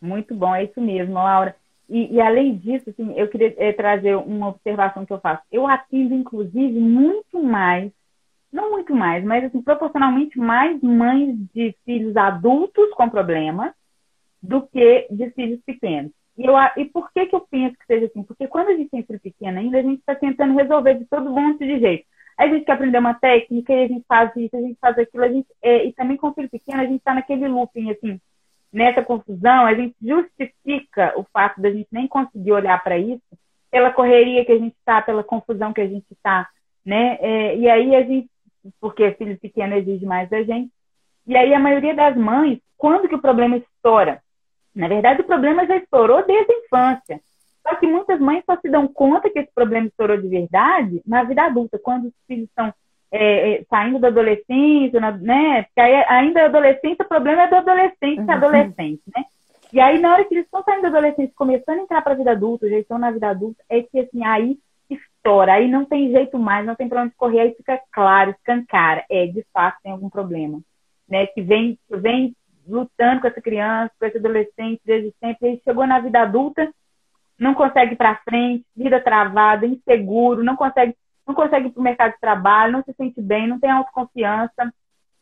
[0.02, 1.54] Muito bom, é isso mesmo, Laura.
[1.88, 5.44] E, e além disso, assim, eu queria é, trazer uma observação que eu faço.
[5.52, 7.92] Eu atendo, inclusive, muito mais,
[8.52, 13.72] não muito mais, mas assim, proporcionalmente mais mães de filhos adultos com problema
[14.42, 16.10] do que de filhos pequenos.
[16.40, 18.22] E, eu, e por que, que eu penso que seja assim?
[18.22, 21.28] Porque quando a gente tem filho pequeno ainda, a gente está tentando resolver de todo
[21.28, 22.06] monte de jeito.
[22.38, 24.98] Aí a gente quer aprender uma técnica e a gente faz isso, a gente faz
[24.98, 28.18] aquilo, a gente, é, e também com filho pequeno a gente está naquele looping, assim,
[28.72, 33.20] nessa confusão, a gente justifica o fato da gente nem conseguir olhar para isso
[33.70, 36.48] pela correria que a gente está, pela confusão que a gente está,
[36.84, 37.18] né?
[37.20, 38.30] É, e aí a gente,
[38.80, 40.72] porque filho pequeno exige mais da gente,
[41.26, 44.22] e aí a maioria das mães, quando que o problema estoura?
[44.74, 47.20] Na verdade, o problema já estourou desde a infância.
[47.62, 51.22] Só que muitas mães só se dão conta que esse problema estourou de verdade na
[51.24, 52.72] vida adulta, quando os filhos estão
[53.12, 55.62] é, é, saindo da adolescência, né?
[55.64, 58.30] Porque aí, ainda a adolescência, o problema é do adolescente uhum.
[58.30, 59.24] adolescente, né?
[59.72, 62.16] E aí, na hora que eles estão saindo da adolescência, começando a entrar para a
[62.16, 66.10] vida adulta, já estão na vida adulta, é que assim, aí estoura, aí não tem
[66.10, 69.92] jeito mais, não tem para onde correr, aí fica claro, escancara, é, de fato tem
[69.92, 70.60] algum problema,
[71.08, 71.26] né?
[71.26, 72.34] Que vem, vem
[72.66, 75.48] lutando com essa criança, com esse adolescente desde sempre.
[75.48, 76.68] Ele chegou na vida adulta,
[77.38, 80.94] não consegue ir para frente, vida travada, inseguro, não consegue,
[81.26, 84.72] não consegue ir para o mercado de trabalho, não se sente bem, não tem autoconfiança,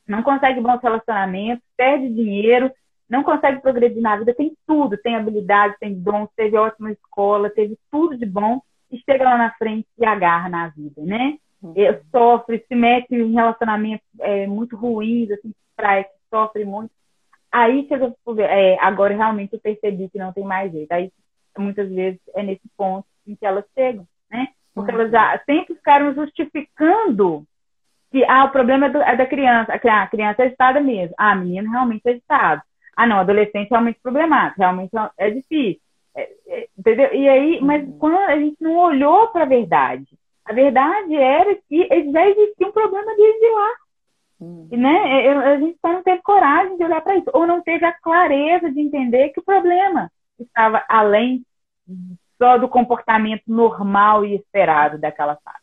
[0.07, 2.71] não consegue bons relacionamentos, perde dinheiro,
[3.09, 7.79] não consegue progredir na vida, tem tudo, tem habilidade, tem dom, teve ótima escola, teve
[7.91, 11.39] tudo de bom e chega lá na frente e agarra na vida, né?
[11.63, 11.75] Uhum.
[12.11, 16.91] Sofre, se mete em relacionamentos é, muito ruins, assim, trai, sofre muito.
[17.51, 20.93] Aí chega, é, agora realmente eu percebi que não tem mais jeito.
[20.93, 21.11] Aí
[21.57, 24.49] muitas vezes é nesse ponto em que elas chegam, né?
[24.75, 27.45] Porque elas já sempre ficaram justificando
[28.11, 29.73] que ah, o problema é, do, é da criança.
[29.73, 31.15] A criança é agitada mesmo.
[31.19, 32.63] Ah, a menina realmente é agitada.
[32.97, 35.81] Ah, não, adolescente realmente problemático, realmente é difícil.
[36.17, 37.15] É, é, entendeu?
[37.15, 37.99] E aí, mas uhum.
[37.99, 40.07] quando a gente não olhou para a verdade,
[40.45, 43.71] a verdade era que já existia um problema desde lá.
[44.41, 44.69] Hum.
[44.71, 45.27] Né?
[45.27, 47.93] Eu, a gente só não teve coragem de olhar para isso, ou não teve a
[47.93, 51.45] clareza de entender que o problema estava além
[52.37, 55.59] só do comportamento normal e esperado daquela fase.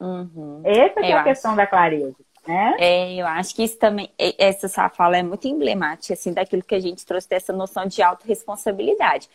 [0.00, 0.62] Uhum.
[0.64, 2.16] Essa é a questão da clareza.
[2.46, 2.76] Né?
[2.78, 6.74] É, eu acho que isso também, essa sua fala é muito emblemática, assim, daquilo que
[6.74, 9.28] a gente trouxe dessa noção de autorresponsabilidade.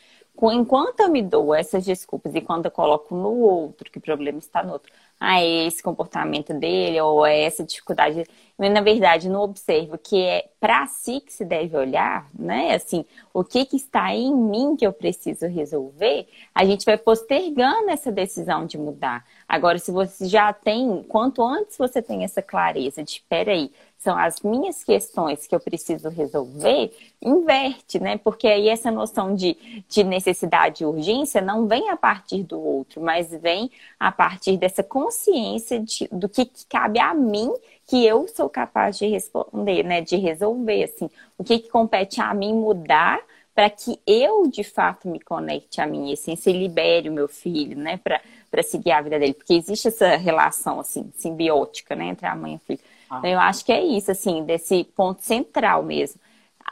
[0.52, 4.40] Enquanto eu me dou essas desculpas e quando eu coloco no outro que o problema
[4.40, 8.26] está no outro, ah, é esse comportamento dele ou é essa dificuldade.
[8.58, 12.74] Eu, na verdade, não observo que é para si que se deve olhar, né?
[12.74, 17.90] Assim, o que, que está em mim que eu preciso resolver, a gente vai postergando
[17.90, 19.26] essa decisão de mudar.
[19.48, 23.72] Agora, se você já tem, quanto antes você tem essa clareza de, peraí,
[24.06, 28.20] são as minhas questões que eu preciso resolver, inverte, né?
[28.20, 33.02] Porque aí essa noção de, de necessidade e urgência não vem a partir do outro,
[33.02, 37.52] mas vem a partir dessa consciência de, do que, que cabe a mim
[37.88, 40.02] que eu sou capaz de responder, né?
[40.02, 43.20] De resolver, assim, o que, que compete a mim mudar
[43.56, 47.76] para que eu de fato me conecte à minha essência e libere o meu filho,
[47.76, 48.00] né?
[48.04, 52.06] Para seguir a vida dele, porque existe essa relação assim simbiótica, né?
[52.06, 52.95] Entre a mãe e o filho.
[53.20, 56.20] Então, eu acho que é isso, assim, desse ponto central mesmo.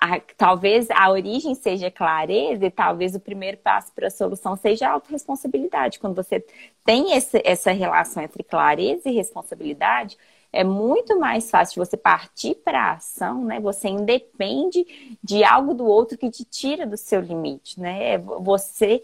[0.02, 4.88] A, talvez a origem seja clareza e talvez o primeiro passo para a solução seja
[4.88, 6.00] a autorresponsabilidade.
[6.00, 6.44] Quando você
[6.84, 10.18] tem esse, essa relação entre clareza e responsabilidade,
[10.52, 13.60] é muito mais fácil você partir para a ação, né?
[13.60, 14.86] Você independe
[15.24, 18.14] de algo do outro que te tira do seu limite, né?
[18.14, 19.04] É você,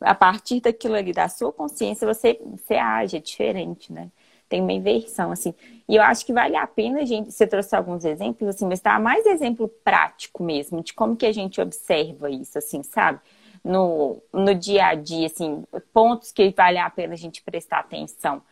[0.00, 4.10] a partir daquilo ali, da sua consciência, você, você age, é diferente, né?
[4.48, 5.54] Tem uma inversão, assim.
[5.88, 8.98] E eu acho que vale a pena gente, você trouxe alguns exemplos, assim, mas tá
[8.98, 13.20] mais exemplo prático mesmo, de como que a gente observa isso, assim, sabe?
[13.64, 18.42] No, no dia a dia, assim, pontos que vale a pena a gente prestar atenção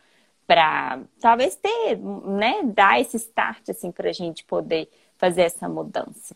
[0.45, 6.35] para talvez ter, né, dar esse start, assim, para a gente poder fazer essa mudança.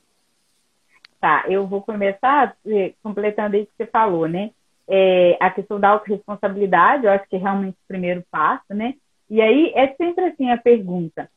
[1.19, 4.51] Tá, eu vou começar eh, completando isso que você falou, né?
[4.87, 8.95] É, a questão da autorresponsabilidade, eu acho que é realmente o primeiro passo, né?
[9.31, 11.31] E aí é sempre assim a pergunta: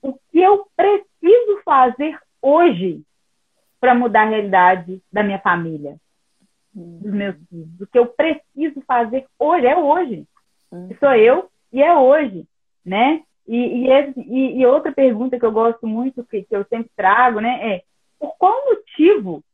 [0.00, 3.02] o que eu preciso fazer hoje
[3.78, 5.98] para mudar a realidade da minha família,
[6.72, 7.78] dos meus filhos?
[7.78, 10.26] O que eu preciso fazer hoje é hoje.
[10.72, 10.88] Uhum.
[10.98, 12.46] Sou eu e é hoje,
[12.82, 13.22] né?
[13.46, 17.38] E, e, e, e, outra pergunta que eu gosto muito, que, que eu sempre trago,
[17.38, 17.82] né, é
[18.18, 19.44] por qual motivo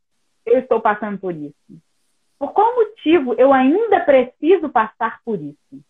[0.45, 1.53] eu estou passando por isso?
[2.39, 5.83] Por qual motivo eu ainda preciso passar por isso?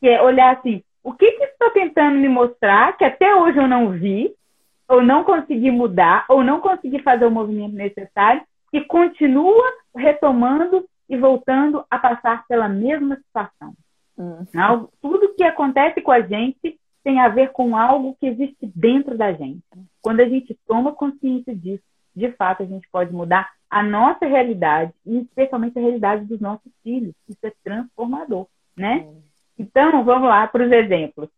[0.00, 3.68] Que é olhar assim, o que que está tentando me mostrar que até hoje eu
[3.68, 4.34] não vi,
[4.88, 11.16] ou não consegui mudar, ou não consegui fazer o movimento necessário, e continua retomando e
[11.16, 13.74] voltando a passar pela mesma situação.
[14.16, 14.88] Uhum.
[15.00, 19.32] Tudo que acontece com a gente tem a ver com algo que existe dentro da
[19.32, 19.62] gente.
[20.02, 21.82] Quando a gente toma consciência disso,
[22.14, 26.70] de fato a gente pode mudar a nossa realidade e especialmente a realidade dos nossos
[26.82, 27.14] filhos.
[27.28, 29.06] Isso é transformador, né?
[29.06, 29.22] Uhum.
[29.60, 31.28] Então, vamos lá para os exemplos.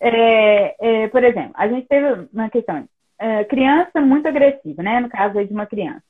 [0.00, 2.84] É, é, por exemplo, a gente teve uma questão,
[3.16, 4.98] é, criança muito agressiva, né?
[4.98, 6.02] No caso de uma criança.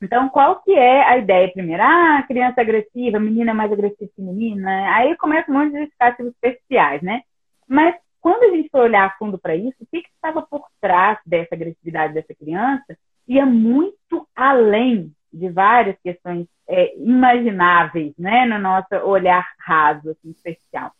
[0.00, 1.82] Então, qual que é a ideia primeiro?
[1.82, 4.96] Ah, criança agressiva, menina mais agressiva que menina.
[4.96, 7.22] Aí começa um monte de justificativos especiais, né?
[7.66, 10.64] Mas quando a gente foi olhar a fundo para isso, o que, que estava por
[10.80, 18.58] trás dessa agressividade dessa criança ia muito além de várias questões é, imagináveis, né, no
[18.58, 20.92] nosso olhar raso, assim, especial.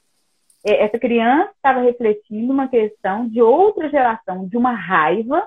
[0.65, 5.47] É, essa criança estava refletindo uma questão de outra geração, de uma raiva,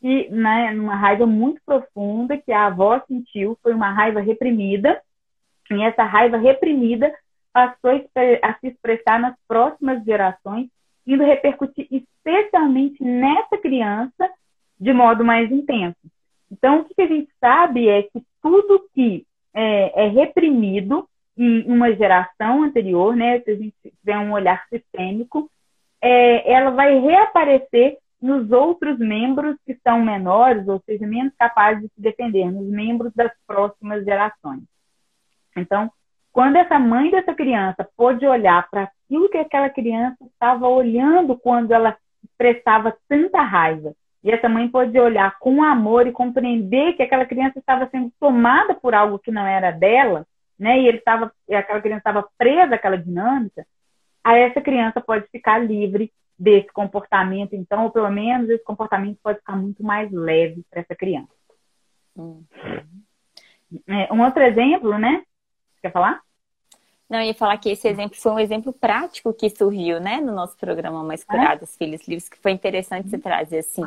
[0.00, 5.00] que, né, uma raiva muito profunda que a avó sentiu, foi uma raiva reprimida,
[5.70, 7.12] e essa raiva reprimida
[7.52, 7.90] passou
[8.42, 10.68] a se expressar nas próximas gerações,
[11.06, 14.30] indo repercutir especialmente nessa criança
[14.78, 15.96] de modo mais intenso.
[16.52, 21.94] Então, o que a gente sabe é que tudo que é, é reprimido em uma
[21.94, 25.50] geração anterior, né, se a gente tiver um olhar sistêmico,
[26.02, 31.88] é, ela vai reaparecer nos outros membros que são menores, ou seja, menos capazes de
[31.88, 34.62] se defender, nos membros das próximas gerações.
[35.56, 35.90] Então,
[36.32, 41.72] quando essa mãe dessa criança pôde olhar para aquilo que aquela criança estava olhando quando
[41.72, 47.26] ela expressava tanta raiva e essa mãe pode olhar com amor e compreender que aquela
[47.26, 50.26] criança estava sendo tomada por algo que não era dela,
[50.58, 50.80] né?
[50.80, 53.66] E ele estava, aquela criança estava presa àquela dinâmica.
[54.22, 59.38] Aí essa criança pode ficar livre desse comportamento, então, ou pelo menos esse comportamento pode
[59.38, 61.32] ficar muito mais leve para essa criança.
[62.16, 62.44] Uhum.
[63.88, 65.22] É, um outro exemplo, né?
[65.80, 66.20] Quer falar?
[67.08, 70.32] Não, eu ia falar que esse exemplo foi um exemplo prático que surgiu, né, no
[70.32, 71.78] nosso programa Mais Curados, é?
[71.78, 73.82] Filhos Livres, que foi interessante você trazer, assim,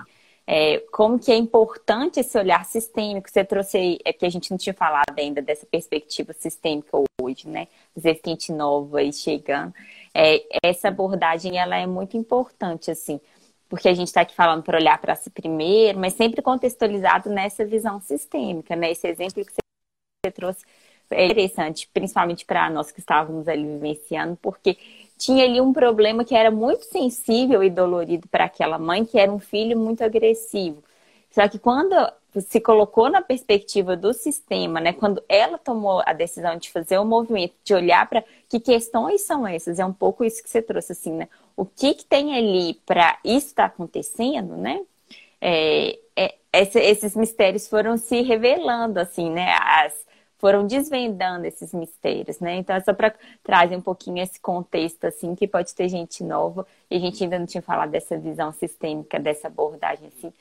[0.47, 3.29] é, como que é importante esse olhar sistêmico.
[3.29, 7.47] Você trouxe aí, é que a gente não tinha falado ainda dessa perspectiva sistêmica hoje,
[7.47, 7.67] né?
[7.95, 9.73] Vertente nova e chegando.
[10.13, 13.19] É, essa abordagem, ela é muito importante, assim,
[13.67, 17.65] porque a gente está aqui falando para olhar para si primeiro, mas sempre contextualizado nessa
[17.65, 18.91] visão sistêmica, né?
[18.91, 20.63] Esse exemplo que você trouxe
[21.10, 24.77] é interessante, principalmente para nós que estávamos ali vivenciando, porque
[25.17, 29.32] tinha ali um problema que era muito sensível e dolorido para aquela mãe, que era
[29.32, 30.84] um filho muito agressivo.
[31.32, 31.95] Só que quando
[32.41, 37.06] se colocou na perspectiva do sistema, né, quando ela tomou a decisão de fazer o
[37.06, 40.91] movimento, de olhar para que questões são essas, é um pouco isso que você trouxe
[40.91, 41.30] assim, né?
[41.56, 44.82] O que, que tem ali para isso estar tá acontecendo, né?
[45.41, 49.56] É, é, esses mistérios foram se revelando, assim, né?
[49.60, 49.93] As,
[50.37, 52.57] foram desvendando esses mistérios, né?
[52.57, 56.65] Então é só para trazer um pouquinho esse contexto assim que pode ter gente nova
[56.89, 60.33] e a gente ainda não tinha falado dessa visão sistêmica dessa abordagem assim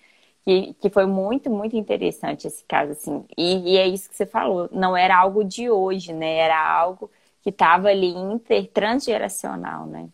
[0.44, 4.26] que, que foi muito muito interessante esse caso assim e, e é isso que você
[4.26, 7.10] falou não era algo de hoje né era algo
[7.42, 10.08] que estava ali inter transgeracional né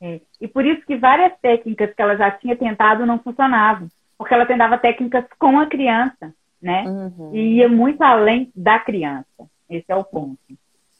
[0.00, 0.20] é.
[0.40, 3.88] e por isso que várias técnicas que ela já tinha tentado não funcionavam
[4.18, 6.84] porque ela tentava técnicas com a criança né?
[6.86, 7.34] Uhum.
[7.34, 9.26] E ia muito além da criança.
[9.68, 10.38] Esse é o ponto.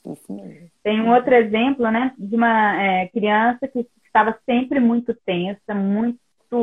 [0.06, 0.68] Isso mesmo.
[0.82, 6.18] Tem um outro exemplo, né, de uma é, criança que estava sempre muito tensa, muito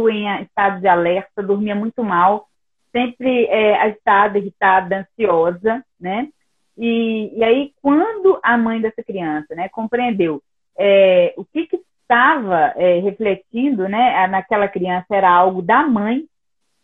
[0.09, 2.47] em estado de alerta, dormia muito mal,
[2.91, 6.27] sempre é, agitada, irritada, ansiosa, né?
[6.77, 10.41] E, e aí, quando a mãe dessa criança, né, compreendeu
[10.77, 16.25] é, o que, que estava é, refletindo, né, naquela criança era algo da mãe,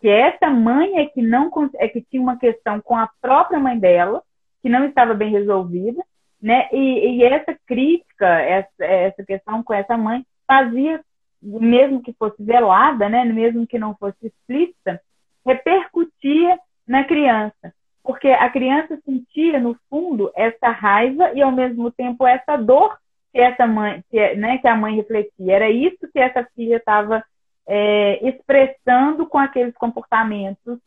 [0.04, 3.80] que essa mãe é que não é que tinha uma questão com a própria mãe
[3.80, 4.22] dela,
[4.62, 6.04] que não estava bem resolvida,
[6.42, 6.68] né?
[6.74, 11.00] E, e essa crítica, essa, essa questão com essa mãe fazia,
[11.42, 15.00] mesmo que fosse velada, né, mesmo que não fosse explícita,
[15.46, 17.74] repercutia na criança,
[18.04, 22.98] porque a criança sentia no fundo essa raiva e ao mesmo tempo essa dor
[23.32, 25.56] que essa mãe, que, né, que a mãe refletia.
[25.56, 27.24] Era isso que essa filha estava
[27.68, 30.80] é, expressando com aqueles comportamentos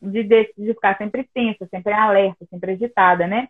[0.00, 3.48] de, de, de, ficar sempre tensa, sempre alerta, sempre agitada, né?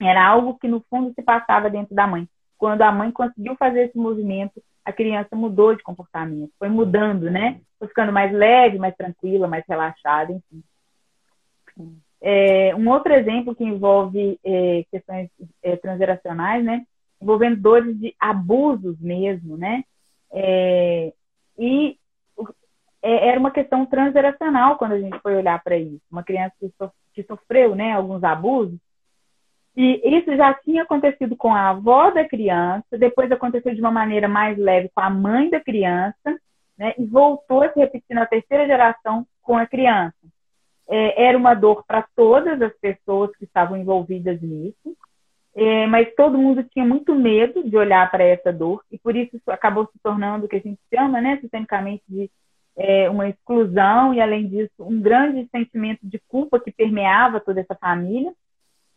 [0.00, 2.28] Era algo que no fundo se passava dentro da mãe.
[2.58, 7.60] Quando a mãe conseguiu fazer esse movimento, a criança mudou de comportamento, foi mudando, né?
[7.78, 10.62] Foi ficando mais leve, mais tranquila, mais relaxada, enfim.
[12.20, 15.28] É, um outro exemplo que envolve é, questões
[15.62, 16.84] é, transgeracionais, né?
[17.24, 19.82] envolvendo dores de abusos mesmo, né?
[20.30, 21.12] É,
[21.58, 21.98] e
[23.04, 26.00] é, era uma questão transgeracional quando a gente foi olhar para isso.
[26.10, 28.78] Uma criança que, so, que sofreu né, alguns abusos,
[29.76, 34.26] e isso já tinha acontecido com a avó da criança, depois aconteceu de uma maneira
[34.26, 36.40] mais leve com a mãe da criança,
[36.78, 40.16] né, e voltou a se repetir na terceira geração com a criança.
[40.88, 44.96] É, era uma dor para todas as pessoas que estavam envolvidas nisso,
[45.56, 49.38] é, mas todo mundo tinha muito medo de olhar para essa dor e por isso
[49.48, 52.30] acabou se tornando o que a gente chama, né, sistemicamente de
[52.76, 57.74] é, uma exclusão e além disso um grande sentimento de culpa que permeava toda essa
[57.74, 58.32] família,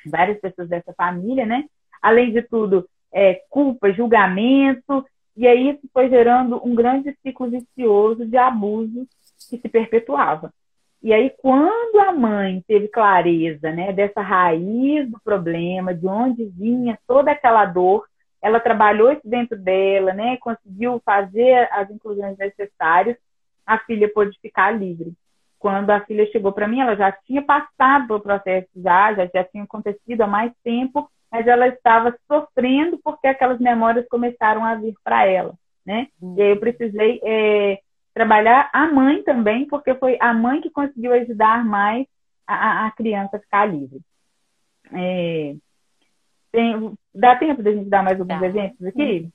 [0.06, 1.66] várias pessoas dessa família, né?
[2.02, 5.06] Além de tudo, é, culpa, julgamento
[5.36, 9.08] e aí isso foi gerando um grande ciclo vicioso de abuso
[9.50, 10.52] que se perpetuava.
[11.02, 16.98] E aí, quando a mãe teve clareza né, dessa raiz do problema, de onde vinha
[17.08, 18.06] toda aquela dor,
[18.42, 23.16] ela trabalhou isso dentro dela, né, conseguiu fazer as inclusões necessárias,
[23.68, 25.14] a filha pôde ficar livre.
[25.60, 29.44] Quando a filha chegou para mim, ela já tinha passado pelo processo já, já, já
[29.44, 34.96] tinha acontecido há mais tempo, mas ela estava sofrendo porque aquelas memórias começaram a vir
[35.04, 35.54] para ela,
[35.86, 36.08] né?
[36.22, 37.80] E aí eu precisei é,
[38.14, 42.08] trabalhar a mãe também, porque foi a mãe que conseguiu ajudar mais
[42.48, 44.00] a, a criança a ficar livre.
[44.94, 45.56] É,
[46.52, 48.48] tem, dá tempo da gente dar mais alguns tá.
[48.48, 49.30] exemplos aqui?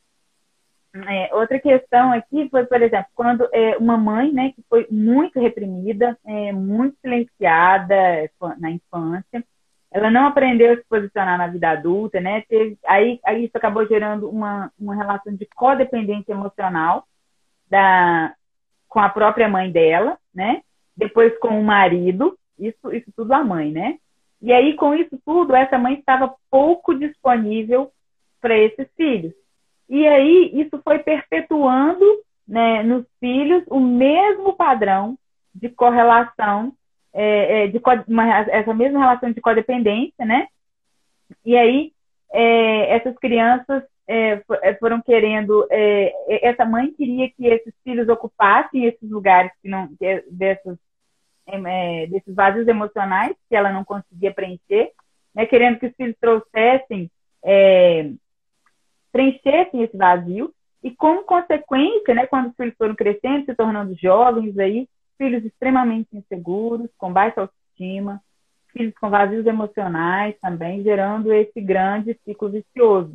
[0.95, 5.41] É, outra questão aqui foi, por exemplo, quando é, uma mãe né, que foi muito
[5.41, 9.43] reprimida, é, muito silenciada na infância,
[9.91, 12.43] ela não aprendeu a se posicionar na vida adulta, né?
[12.49, 17.07] Teve, aí, aí isso acabou gerando uma, uma relação de codependência emocional
[17.69, 18.35] da,
[18.89, 20.63] com a própria mãe dela, né?
[20.97, 23.99] Depois com o marido, isso, isso tudo a mãe, né?
[24.41, 27.93] E aí, com isso tudo, essa mãe estava pouco disponível
[28.41, 29.33] para esses filhos.
[29.93, 32.03] E aí, isso foi perpetuando
[32.49, 35.19] né, nos filhos o mesmo padrão
[35.55, 36.73] de correlação,
[37.13, 37.79] é, é de,
[38.09, 40.49] uma, essa mesma relação de codependência, né?
[41.45, 41.93] E aí,
[42.33, 48.09] é, essas crianças é, é, foram querendo, é, é, essa mãe queria que esses filhos
[48.09, 50.79] ocupassem esses lugares que não, que, é, desses,
[51.47, 54.91] é, vazios emocionais que ela não conseguia preencher,
[55.35, 57.11] né, querendo que os filhos trouxessem,
[59.13, 60.53] preenchessem esse vazio,
[60.83, 66.09] e como consequência, né, quando os filhos foram crescendo, se tornando jovens aí, filhos extremamente
[66.13, 68.21] inseguros, com baixa autoestima,
[68.73, 73.15] filhos com vazios emocionais também, gerando esse grande ciclo vicioso.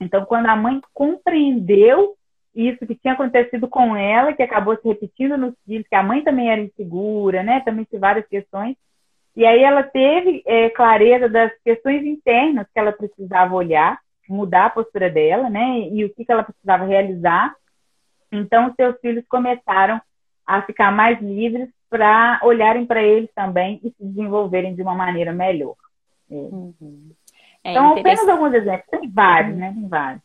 [0.00, 2.14] Então, quando a mãe compreendeu
[2.54, 6.22] isso que tinha acontecido com ela, que acabou se repetindo nos filhos, que a mãe
[6.22, 7.60] também era insegura, né?
[7.60, 8.76] Também tinha várias questões.
[9.34, 13.98] E aí ela teve é, clareza das questões internas que ela precisava olhar,
[14.28, 15.88] mudar a postura dela, né?
[15.90, 17.54] E o que, que ela precisava realizar.
[18.30, 20.00] Então, seus filhos começaram
[20.46, 25.32] a ficar mais livres para olharem para eles também e se desenvolverem de uma maneira
[25.32, 25.76] melhor.
[26.30, 26.34] É.
[26.34, 27.10] Uhum.
[27.64, 29.72] É então, apenas alguns exemplos, tem vários, né?
[29.72, 30.22] Tem vários.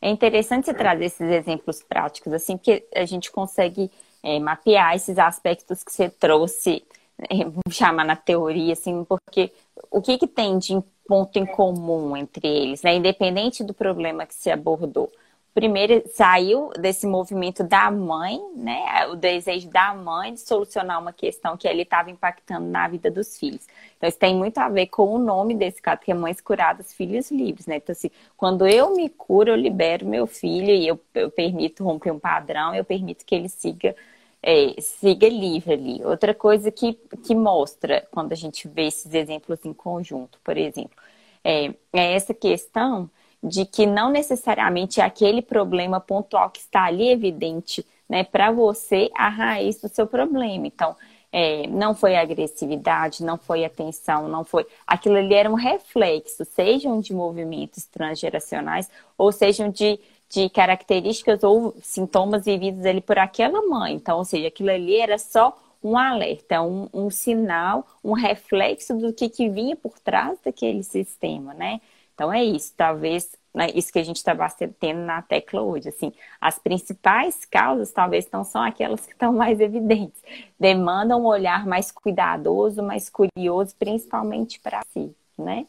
[0.00, 3.90] É interessante você trazer esses exemplos práticos, assim, porque a gente consegue
[4.22, 6.84] é, mapear esses aspectos que você trouxe,
[7.28, 9.52] é, vamos chamar na teoria, assim, porque
[9.90, 12.94] o que, que tem de ponto em comum entre eles, né?
[12.94, 15.10] Independente do problema que se abordou
[15.58, 19.08] primeiro saiu desse movimento da mãe, né?
[19.08, 23.36] O desejo da mãe de solucionar uma questão que ele estava impactando na vida dos
[23.36, 23.66] filhos.
[23.96, 26.92] Então, isso tem muito a ver com o nome desse caso, que é Mães Curadas,
[26.94, 27.78] Filhos Livres, né?
[27.78, 32.12] Então, assim, quando eu me curo, eu libero meu filho e eu, eu permito romper
[32.12, 33.96] um padrão, eu permito que ele siga,
[34.42, 36.04] é, siga livre ali.
[36.04, 36.94] Outra coisa que,
[37.26, 40.96] que mostra, quando a gente vê esses exemplos em conjunto, por exemplo,
[41.44, 43.10] é, é essa questão
[43.42, 49.10] de que não necessariamente é aquele problema pontual que está ali evidente, né, para você
[49.14, 50.66] a raiz do seu problema.
[50.66, 50.96] Então,
[51.30, 54.66] é, não foi agressividade, não foi atenção, não foi.
[54.86, 61.74] Aquilo ali era um reflexo, sejam de movimentos transgeracionais ou sejam de, de características ou
[61.82, 63.94] sintomas vividos ali por aquela mãe.
[63.94, 69.12] Então, ou seja, aquilo ali era só um alerta, um, um sinal, um reflexo do
[69.12, 71.80] que, que vinha por trás daquele sistema, né?
[72.14, 76.12] Então é isso, talvez né, isso que a gente está batendo na tecla hoje, assim,
[76.40, 80.22] as principais causas talvez não são aquelas que estão mais evidentes,
[80.58, 85.66] demandam um olhar mais cuidadoso, mais curioso, principalmente para si, né?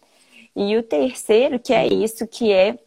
[0.55, 2.79] E o terceiro, que é isso, que é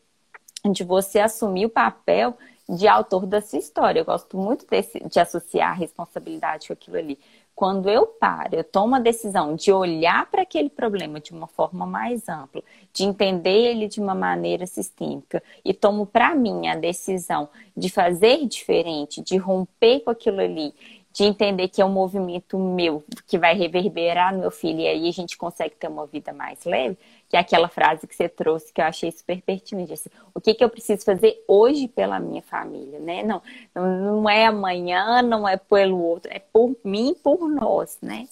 [0.70, 2.36] de você assumir o papel
[2.68, 4.00] de autor da sua história.
[4.00, 7.18] Eu gosto muito desse, de associar a responsabilidade com aquilo ali.
[7.54, 11.84] Quando eu paro, eu tomo a decisão de olhar para aquele problema de uma forma
[11.84, 17.48] mais ampla, de entender ele de uma maneira sistêmica e tomo para mim a decisão
[17.76, 20.72] de fazer diferente, de romper com aquilo ali,
[21.12, 25.08] de entender que é um movimento meu que vai reverberar no meu filho e aí
[25.08, 26.96] a gente consegue ter uma vida mais leve,
[27.32, 29.94] que é aquela frase que você trouxe que eu achei super pertinente.
[29.94, 33.22] Assim, o que, que eu preciso fazer hoje pela minha família, né?
[33.22, 33.42] Não,
[33.74, 38.28] não é amanhã, não é pelo outro, é por mim, por nós, né?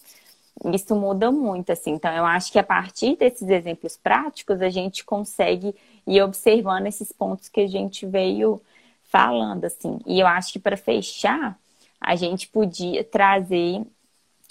[0.67, 1.93] Isso muda muito, assim.
[1.93, 5.75] Então, eu acho que a partir desses exemplos práticos, a gente consegue
[6.07, 8.61] ir observando esses pontos que a gente veio
[9.05, 9.99] falando, assim.
[10.05, 11.59] E eu acho que para fechar,
[11.99, 13.81] a gente podia trazer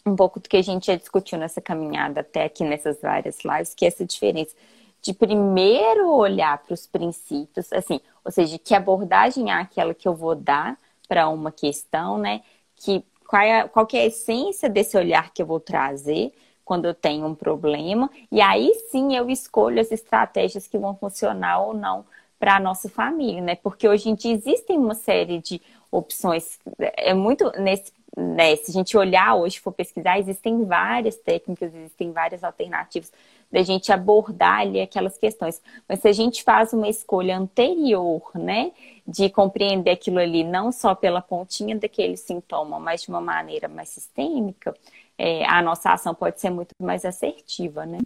[0.05, 3.73] um pouco do que a gente já discutiu nessa caminhada até aqui nessas várias lives,
[3.73, 4.55] que é essa diferença
[5.01, 10.13] de primeiro olhar para os princípios, assim, ou seja, que abordagem é aquela que eu
[10.13, 10.77] vou dar
[11.07, 12.41] para uma questão, né?
[12.75, 16.33] Que qual, é, qual que é a essência desse olhar que eu vou trazer
[16.65, 21.61] quando eu tenho um problema, e aí sim eu escolho as estratégias que vão funcionar
[21.61, 22.05] ou não
[22.39, 23.55] para a nossa família, né?
[23.55, 25.61] Porque hoje em dia existem uma série de
[25.91, 31.73] opções, é muito nesse né, se a gente olhar hoje, for pesquisar, existem várias técnicas,
[31.73, 33.11] existem várias alternativas
[33.51, 35.61] da gente abordar ali aquelas questões.
[35.87, 38.71] Mas se a gente faz uma escolha anterior, né,
[39.07, 43.89] de compreender aquilo ali não só pela pontinha daquele sintoma, mas de uma maneira mais
[43.89, 44.75] sistêmica,
[45.17, 47.99] é, a nossa ação pode ser muito mais assertiva, né?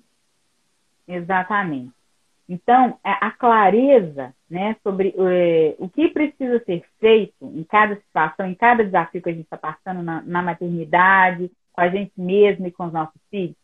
[1.08, 1.92] Exatamente.
[2.48, 8.46] Então, é, a clareza né, sobre é, o que precisa ser feito em cada situação,
[8.46, 12.68] em cada desafio que a gente está passando na, na, maternidade, com a gente mesmo
[12.68, 13.56] e com os nossos filhos,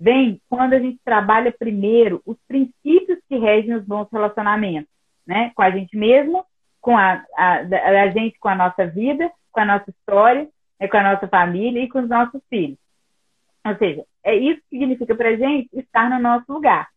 [0.00, 4.90] vem quando a gente trabalha primeiro os princípios que regem os bons relacionamentos,
[5.26, 6.44] né, com a gente mesmo,
[6.80, 7.58] com a, a,
[8.02, 10.48] a gente, com a nossa vida, com a nossa história,
[10.80, 12.78] né, com a nossa família e com os nossos filhos.
[13.64, 16.88] Ou seja, é isso que significa para a gente estar no nosso lugar.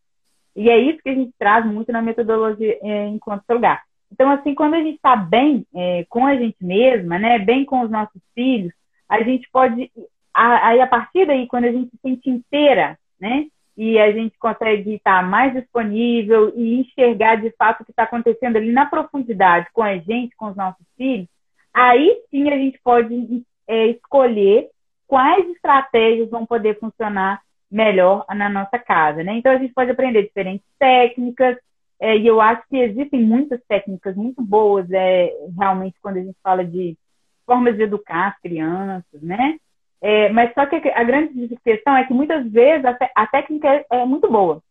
[0.56, 3.84] E é isso que a gente traz muito na metodologia é, enquanto lugar.
[4.12, 7.82] Então, assim, quando a gente está bem é, com a gente mesma, né, bem com
[7.82, 8.72] os nossos filhos,
[9.10, 9.92] a gente pode,
[10.34, 13.48] aí a partir daí, quando a gente se sente inteira, né,
[13.78, 18.56] e a gente consegue estar mais disponível e enxergar de fato o que está acontecendo
[18.56, 21.28] ali na profundidade com a gente, com os nossos filhos,
[21.74, 24.70] aí sim a gente pode é, escolher
[25.08, 27.42] quais estratégias vão poder funcionar
[27.76, 29.34] melhor na nossa casa, né?
[29.34, 31.58] Então a gente pode aprender diferentes técnicas,
[32.00, 36.38] é, e eu acho que existem muitas técnicas muito boas, é, realmente, quando a gente
[36.42, 36.98] fala de
[37.46, 39.58] formas de educar as crianças, né?
[40.02, 43.86] É, mas só que a grande questão é que muitas vezes a, a técnica é,
[43.92, 44.62] é, muito boa.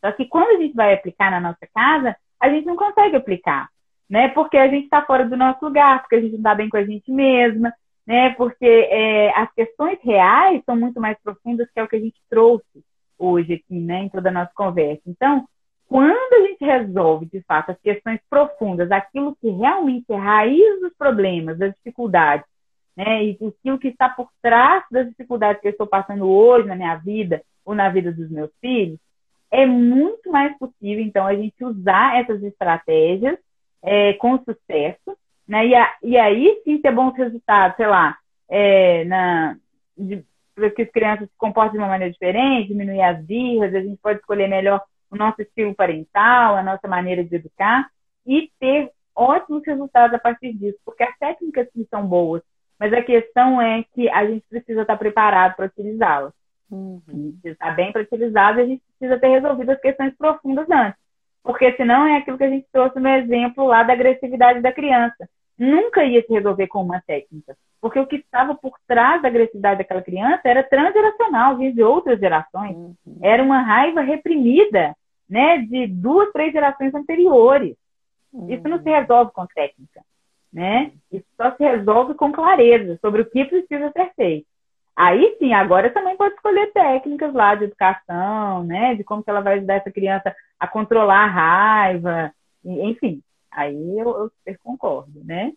[0.00, 3.68] Só que quando a gente vai aplicar na nossa casa, a gente não consegue aplicar,
[4.08, 4.28] né?
[4.28, 6.76] Porque a gente está fora do nosso lugar, porque a gente não está bem com
[6.76, 7.72] a gente mesma,
[8.06, 8.30] né?
[8.34, 12.20] Porque é, as questões reais são muito mais profundas que é o que a gente
[12.30, 12.84] trouxe
[13.18, 14.04] hoje aqui, né?
[14.04, 15.02] Em toda a nossa conversa.
[15.06, 15.46] Então,
[15.88, 20.94] quando a gente resolve, de fato, as questões profundas, aquilo que realmente é raiz dos
[20.96, 22.46] problemas, das dificuldades,
[22.96, 23.24] né?
[23.24, 26.96] E aquilo que está por trás das dificuldades que eu estou passando hoje na minha
[26.96, 28.98] vida ou na vida dos meus filhos,
[29.50, 33.38] é muito mais possível, então, a gente usar essas estratégias
[33.82, 35.16] é, com sucesso
[35.46, 35.66] né?
[35.66, 38.16] E, a, e aí sim ter bons resultados, sei lá,
[38.48, 39.56] é, na,
[39.96, 40.24] de,
[40.54, 43.98] para que as crianças se comportem de uma maneira diferente, diminuir as birras, a gente
[43.98, 47.88] pode escolher melhor o nosso estilo parental, a nossa maneira de educar
[48.26, 52.42] e ter ótimos resultados a partir disso, porque as técnicas sim são boas,
[52.78, 56.32] mas a questão é que a gente precisa estar preparado para utilizá-las.
[56.70, 57.00] Uhum.
[57.08, 60.14] A gente precisa estar bem para utilizá-las e a gente precisa ter resolvido as questões
[60.16, 60.98] profundas antes.
[61.42, 65.28] Porque senão é aquilo que a gente trouxe no exemplo lá da agressividade da criança.
[65.58, 67.56] Nunca ia se resolver com uma técnica.
[67.80, 72.18] Porque o que estava por trás da agressividade daquela criança era transgeracional, vinha de outras
[72.18, 72.76] gerações.
[72.76, 73.18] Uhum.
[73.22, 74.94] Era uma raiva reprimida
[75.28, 77.76] né, de duas, três gerações anteriores.
[78.48, 80.02] Isso não se resolve com técnica,
[80.52, 80.92] né?
[81.10, 84.46] Isso só se resolve com clareza sobre o que precisa ser feito.
[84.94, 88.94] Aí sim, agora também pode escolher técnicas lá de educação, né?
[88.94, 92.32] De como que ela vai ajudar essa criança a controlar a raiva,
[92.64, 93.22] enfim.
[93.56, 95.52] Aí eu, eu super concordo, né?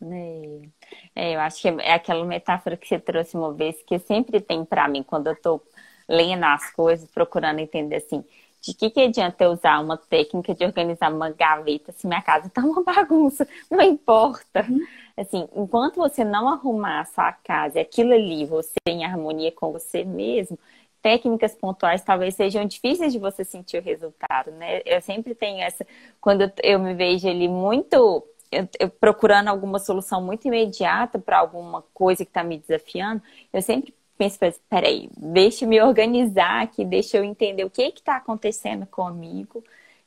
[0.00, 4.40] É, é, eu acho que é aquela metáfora que você trouxe uma vez que sempre
[4.40, 5.60] tem para mim quando eu tô
[6.08, 8.24] lendo as coisas, procurando entender assim,
[8.60, 12.48] de que, que adianta eu usar uma técnica de organizar uma gaveta se minha casa
[12.48, 13.46] tá uma bagunça?
[13.70, 14.64] Não importa.
[14.68, 14.80] Uhum.
[15.16, 19.72] Assim, enquanto você não arrumar a sua casa e aquilo ali, você em harmonia com
[19.72, 20.58] você mesmo,
[21.02, 24.80] técnicas pontuais talvez sejam difíceis de você sentir o resultado, né?
[24.86, 25.84] Eu sempre tenho essa,
[26.20, 31.82] quando eu me vejo ali muito eu, eu, procurando alguma solução muito imediata para alguma
[31.94, 33.22] coisa que está me desafiando,
[33.52, 34.38] eu sempre penso,
[34.68, 39.64] peraí, deixa eu me organizar aqui, deixa eu entender o que está acontecendo comigo,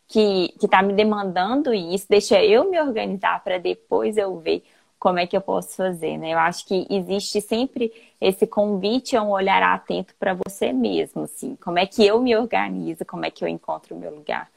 [0.08, 4.64] que está me demandando isso, deixa eu me organizar para depois eu ver
[5.06, 6.34] como é que eu posso fazer, né?
[6.34, 11.56] Eu acho que existe sempre esse convite a um olhar atento para você mesmo, assim,
[11.58, 14.50] como é que eu me organizo, como é que eu encontro o meu lugar,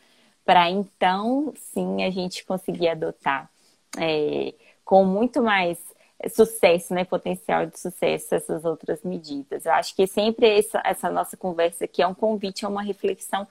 [0.46, 3.50] para então, sim, a gente conseguir adotar
[3.98, 4.54] é,
[4.86, 5.78] com muito mais
[6.30, 9.66] sucesso, né, potencial de sucesso essas outras medidas.
[9.66, 13.46] Eu acho que sempre essa, essa nossa conversa aqui é um convite a uma reflexão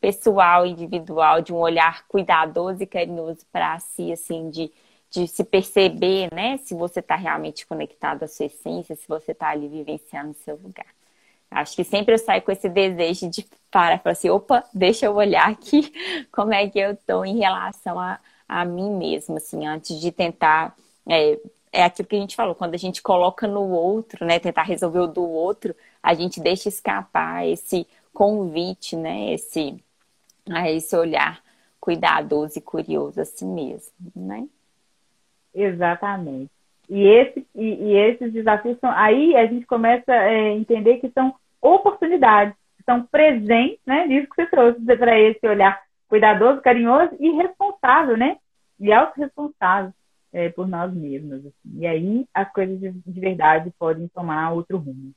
[0.00, 4.72] pessoal, individual, de um olhar cuidadoso e carinhoso para si, assim, de,
[5.10, 9.48] de se perceber, né, se você está realmente conectado à sua essência, se você está
[9.48, 10.86] ali vivenciando o seu lugar.
[11.50, 15.06] Acho que sempre eu saio com esse desejo de parar e falar assim, opa, deixa
[15.06, 15.92] eu olhar aqui
[16.30, 20.76] como é que eu estou em relação a, a mim mesma, assim, antes de tentar
[21.08, 21.38] é,
[21.72, 25.00] é aquilo que a gente falou, quando a gente coloca no outro, né, tentar resolver
[25.00, 29.82] o do outro, a gente deixa escapar esse convite, né, esse,
[30.48, 31.42] a esse olhar
[31.80, 34.48] cuidadoso e curioso a si mesmo, né?
[35.54, 36.50] Exatamente.
[36.88, 38.90] E, esse, e, e esses desafios são.
[38.90, 44.08] Aí a gente começa a é, entender que são oportunidades, que são presentes, né?
[44.08, 48.36] Disso que você trouxe para esse olhar cuidadoso, carinhoso e responsável, né?
[48.78, 49.92] E autorresponsável
[50.32, 51.46] é, por nós mesmos.
[51.46, 51.78] Assim.
[51.78, 55.12] E aí as coisas de, de verdade podem tomar outro rumo.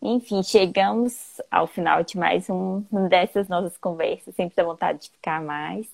[0.00, 4.34] Enfim, chegamos ao final de mais um dessas nossas conversas.
[4.34, 5.86] Sempre dá vontade de ficar mais.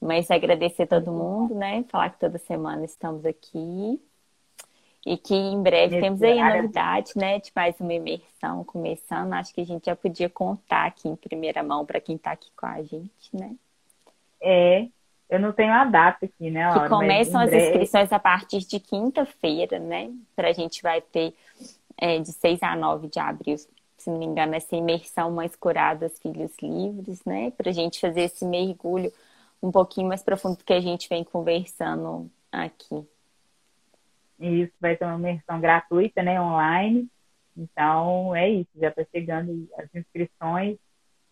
[0.00, 1.84] Mas agradecer a todo mundo, né?
[1.88, 4.00] Falar que toda semana estamos aqui.
[5.04, 7.38] E que em breve temos aí a novidade, né?
[7.38, 9.32] De mais uma imersão começando.
[9.32, 12.50] Acho que a gente já podia contar aqui em primeira mão para quem está aqui
[12.56, 13.54] com a gente, né?
[14.42, 14.88] É,
[15.28, 16.82] eu não tenho a data aqui, né, Laura?
[16.82, 20.10] Que começam as inscrições a partir de quinta-feira, né?
[20.34, 21.34] Para a gente vai ter
[21.96, 26.18] é, de 6 a 9 de abril, se não me engano, essa imersão Mães Curadas,
[26.18, 27.52] Filhos Livres, né?
[27.52, 29.12] Para a gente fazer esse mergulho
[29.62, 33.06] um pouquinho mais profundo do que a gente vem conversando aqui.
[34.38, 36.40] Isso vai ser uma imersão gratuita, né?
[36.40, 37.08] Online.
[37.56, 40.78] Então, é isso, já está chegando as inscrições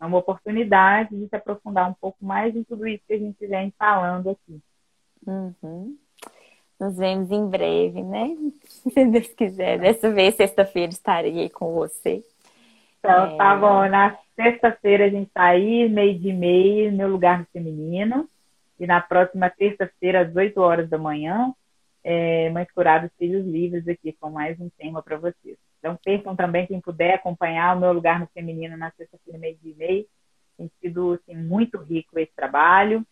[0.01, 3.47] é uma oportunidade de se aprofundar um pouco mais em tudo isso que a gente
[3.47, 4.61] vem falando aqui.
[5.27, 5.97] Uhum.
[6.79, 8.37] Nos vemos em breve, né?
[8.65, 9.81] Se Deus quiser.
[9.81, 12.25] Dessa vez, sexta-feira, estarei com você.
[12.99, 13.37] Então, é...
[13.37, 13.89] tá bom.
[13.89, 18.29] Na sexta-feira a gente está aí, meio de meio, no lugar feminino.
[18.79, 21.53] E na próxima terça-feira, às 8 horas da manhã,
[22.05, 25.59] é, Mães Curadas, Filhos Livres, aqui com mais um tema para vocês.
[25.79, 29.73] Então, percam também, quem puder, acompanhar o meu lugar no feminino na sexta-feira, meio dia
[29.73, 30.07] e meio.
[30.57, 33.05] Tem sido assim, muito rico esse trabalho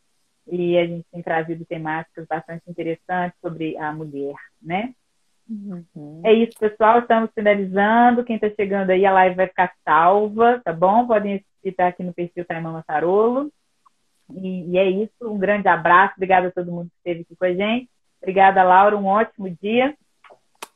[0.47, 4.95] e a gente tem trazido temáticas bastante interessantes sobre a mulher, né?
[5.49, 6.21] Uhum.
[6.25, 7.01] É isso, pessoal.
[7.01, 8.25] Estamos finalizando.
[8.25, 11.07] Quem está chegando aí, a live vai ficar salva, tá bom?
[11.07, 13.51] Podem estar aqui no perfil Taimama Sarolo.
[14.35, 15.13] E, e é isso.
[15.23, 16.15] Um grande abraço.
[16.17, 17.89] Obrigada a todo mundo que esteve aqui com a gente.
[18.21, 18.97] Obrigada, Laura.
[18.97, 19.97] Um ótimo dia.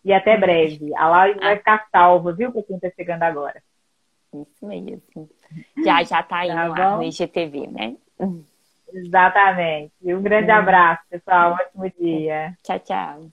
[0.05, 0.95] E até breve.
[0.97, 3.63] A live vai ficar salva, viu, para quem está chegando agora.
[4.33, 5.29] Isso mesmo.
[5.85, 7.97] Já já está aí tá no, no IGTV, né?
[8.93, 9.93] Exatamente.
[10.03, 11.53] E um grande abraço, pessoal.
[11.53, 12.57] Ótimo dia.
[12.63, 13.31] Tchau, tchau.